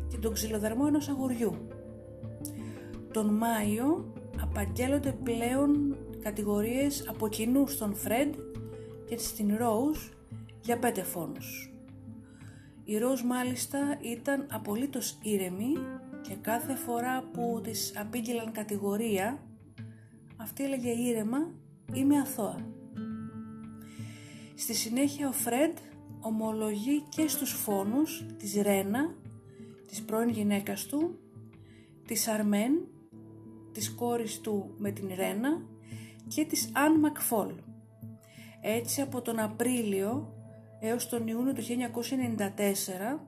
[0.08, 1.68] και τον ξυλοδαρμό ενός αγοριού.
[3.12, 4.12] Τον Μάιο
[4.42, 8.34] απαγγέλλονται πλέον κατηγορίες από κοινού στον Φρέντ
[9.04, 9.98] και στην Ρόουζ
[10.60, 11.72] για πέντε φόνους.
[12.84, 15.72] Η Ροζ μάλιστα ήταν απολύτως ήρεμη
[16.20, 19.42] και κάθε φορά που της απήγγειλαν κατηγορία
[20.36, 21.38] αυτή έλεγε ήρεμα
[21.92, 22.77] είμαι αθώα.
[24.60, 25.76] Στη συνέχεια ο Φρέντ
[26.20, 29.14] ομολογεί και στους φόνους της Ρένα,
[29.86, 31.18] της πρώην γυναίκας του,
[32.06, 32.72] της Αρμέν,
[33.72, 35.62] της κόρης του με την Ρένα
[36.28, 37.54] και της Αν Μακφόλ.
[38.60, 40.34] Έτσι από τον Απρίλιο
[40.80, 43.20] έως τον Ιούνιο του 1994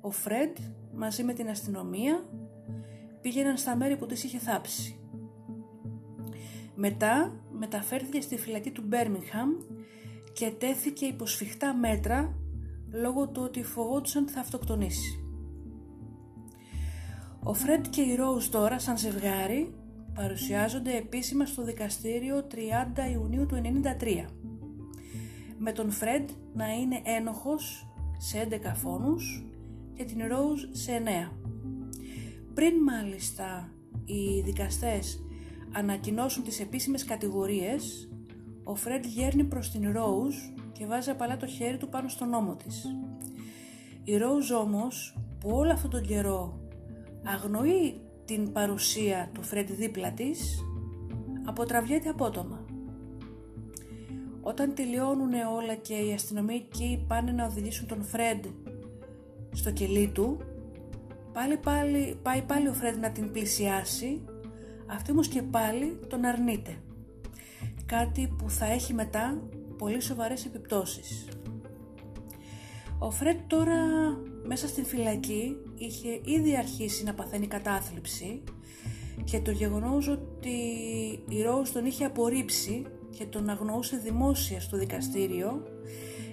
[0.00, 0.56] ο Φρέντ
[0.94, 2.24] μαζί με την αστυνομία
[3.20, 4.96] πήγαιναν στα μέρη που τις είχε θάψει.
[6.74, 9.50] Μετά μεταφέρθηκε στη φυλακή του Μπέρμιγχαμ
[10.32, 12.34] και τέθηκε υπό σφιχτά μέτρα
[12.90, 15.24] λόγω του ότι φοβόντουσαν ότι θα αυτοκτονήσει.
[17.42, 19.74] Ο Φρέντ και η Ρόουζ τώρα σαν ζευγάρι
[20.14, 22.56] παρουσιάζονται επίσημα στο δικαστήριο 30
[23.12, 23.60] Ιουνίου του
[24.00, 24.24] 1993
[25.58, 29.46] με τον Φρέντ να είναι ένοχος σε 11 φόνους
[29.94, 31.32] και την Ρόουζ σε 9.
[32.54, 33.72] Πριν μάλιστα
[34.04, 35.22] οι δικαστές
[35.72, 38.11] ανακοινώσουν τις επίσημες κατηγορίες,
[38.64, 40.34] ο Φρέντ γέρνει προς την Ρόουζ
[40.72, 42.96] και βάζει απαλά το χέρι του πάνω στον ώμο της.
[44.04, 46.60] Η Ρόουζ όμως, που όλο αυτόν τον καιρό
[47.24, 50.64] αγνοεί την παρουσία του Φρέντ δίπλα της,
[51.44, 52.64] αποτραβιέται απότομα.
[54.40, 58.44] Όταν τελειώνουν όλα και οι αστυνομικοί πάνε να οδηγήσουν τον Φρέντ
[59.52, 60.38] στο κελί του,
[61.32, 64.24] πάλι, πάλι, πάει πάλι ο Φρέντ να την πλησιάσει,
[64.86, 66.76] αυτή όμως και πάλι τον αρνείται.
[67.98, 69.42] Κάτι που θα έχει μετά
[69.78, 71.28] πολύ σοβαρές επιπτώσεις.
[72.98, 73.76] Ο Φρέντ τώρα
[74.46, 78.42] μέσα στην φυλακή είχε ήδη αρχίσει να παθαίνει κατάθλιψη
[79.24, 80.50] και το γεγονός ότι
[81.28, 85.62] η Ρόουζ τον είχε απορρίψει και τον αγνοούσε δημόσια στο δικαστήριο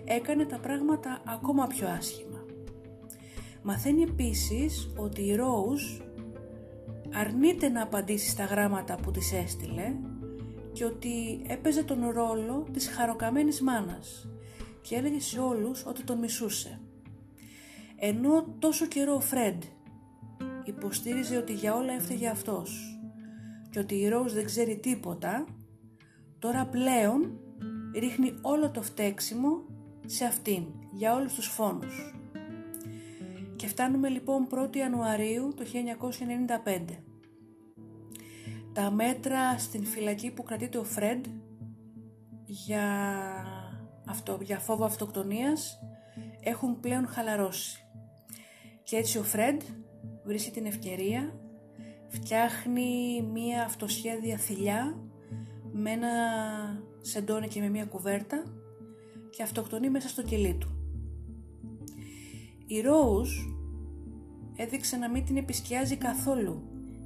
[0.05, 2.45] έκανε τα πράγματα ακόμα πιο άσχημα.
[3.61, 5.83] Μαθαίνει επίσης ότι η Ρόουζ
[7.13, 9.93] αρνείται να απαντήσει στα γράμματα που της έστειλε
[10.73, 14.27] και ότι έπαιζε τον ρόλο της χαροκαμένης μάνας
[14.81, 16.79] και έλεγε σε όλους ότι τον μισούσε.
[17.95, 19.63] Ενώ τόσο καιρό ο Φρέντ
[20.63, 22.99] υποστήριζε ότι για όλα έφταιγε αυτός
[23.69, 25.45] και ότι η Ρόουζ δεν ξέρει τίποτα,
[26.39, 27.39] τώρα πλέον
[27.95, 29.65] ρίχνει όλο το φταίξιμο
[30.05, 32.13] σε αυτήν για όλους τους φόνους.
[33.55, 35.63] Και φτάνουμε λοιπόν 1η Ιανουαρίου το
[36.65, 37.08] 1995.
[38.73, 41.25] Τα μέτρα στην φυλακή που κρατείται ο Φρέντ
[42.45, 42.85] για,
[44.05, 45.79] αυτό, για φόβο αυτοκτονίας
[46.39, 47.83] έχουν πλέον χαλαρώσει.
[48.83, 49.61] Και έτσι ο Φρέντ
[50.23, 51.33] βρίσκει την ευκαιρία,
[52.07, 54.97] φτιάχνει μία αυτοσχέδια θηλιά
[55.71, 56.09] με ένα
[57.01, 58.43] σεντόνι και με μία κουβέρτα
[59.29, 60.79] και αυτοκτονεί μέσα στο κελί του.
[62.67, 63.29] Η Ρόουζ
[64.55, 66.63] έδειξε να μην την επισκιάζει καθόλου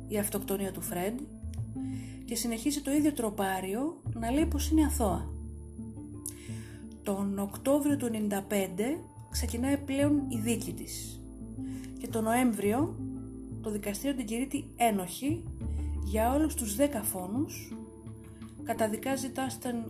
[0.07, 1.19] η αυτοκτονία του Φρέντ
[2.25, 5.27] και συνεχίζει το ίδιο τροπάριο να λέει πως είναι αθώα.
[7.03, 8.39] Τον Οκτώβριο του 95
[9.29, 11.21] ξεκινάει πλέον η δίκη της
[11.99, 12.95] και τον Νοέμβριο
[13.61, 15.43] το δικαστήριο την κηρύττει ένοχη
[16.03, 17.73] για όλους τους 10 φόνους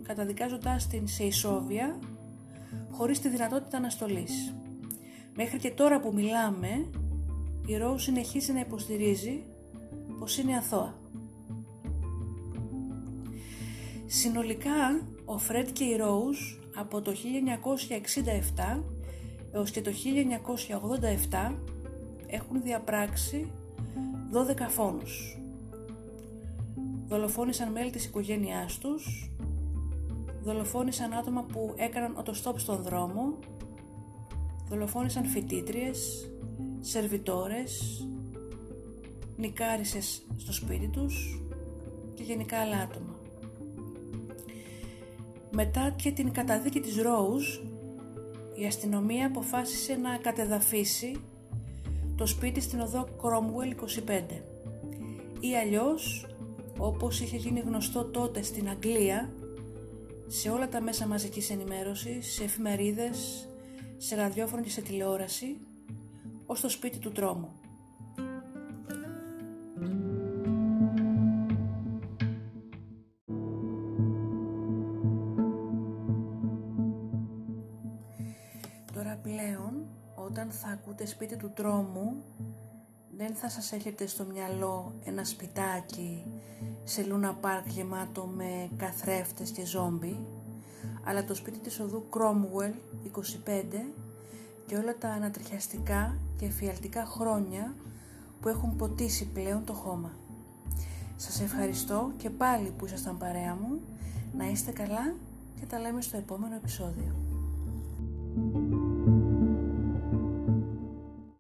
[0.03, 1.99] καταδικάζοντας την σε ισόβια
[2.91, 4.53] χωρίς τη δυνατότητα αναστολής.
[5.35, 6.85] Μέχρι και τώρα που μιλάμε
[7.65, 9.43] η Ρόου συνεχίζει να υποστηρίζει
[10.19, 11.01] πως είναι αθώα.
[14.15, 16.37] Συνολικά ο Φρέντ και η Ρόουζ
[16.75, 17.13] από το
[18.75, 18.83] 1967
[19.51, 19.91] έως και το
[21.31, 21.53] 1987
[22.27, 23.51] έχουν διαπράξει
[24.31, 25.37] 12 φόνους.
[27.07, 29.31] Δολοφόνησαν μέλη της οικογένειάς τους,
[30.43, 33.39] δολοφόνησαν άτομα που έκαναν οτοστόπ στον δρόμο,
[34.69, 36.29] δολοφόνησαν φοιτήτριες,
[36.79, 38.05] σερβιτόρες,
[39.37, 41.41] νικάρισες στο σπίτι τους
[42.13, 43.12] και γενικά άλλα άτομα.
[45.55, 47.57] Μετά και την καταδίκη της Ρόουζ,
[48.55, 51.21] η αστυνομία αποφάσισε να κατεδαφίσει
[52.17, 54.21] το σπίτι στην οδό Cromwell 25
[55.39, 56.27] ή αλλιώς
[56.77, 59.33] όπως είχε γίνει γνωστό τότε στην Αγγλία
[60.27, 63.49] σε όλα τα μέσα μαζικής ενημέρωσης, σε εφημερίδες,
[63.97, 65.57] σε ραδιόφωνο και σε τηλεόραση
[66.45, 67.62] ως το σπίτι του τρόμου.
[80.93, 82.23] Όταν θα ακούτε σπίτι του τρόμου
[83.17, 86.25] δεν θα σας έχετε στο μυαλό ένα σπιτάκι
[86.83, 90.25] σε Λούνα Πάρκ γεμάτο με καθρέφτες και ζόμπι
[91.03, 92.73] αλλά το σπίτι της οδού Cromwell
[93.45, 93.63] 25
[94.65, 97.75] και όλα τα ανατριχιαστικά και εφιαλτικά χρόνια
[98.41, 100.11] που έχουν ποτίσει πλέον το χώμα.
[101.15, 103.79] Σας ευχαριστώ και πάλι που ήσασταν παρέα μου,
[104.37, 105.13] να είστε καλά
[105.59, 107.15] και τα λέμε στο επόμενο επεισόδιο.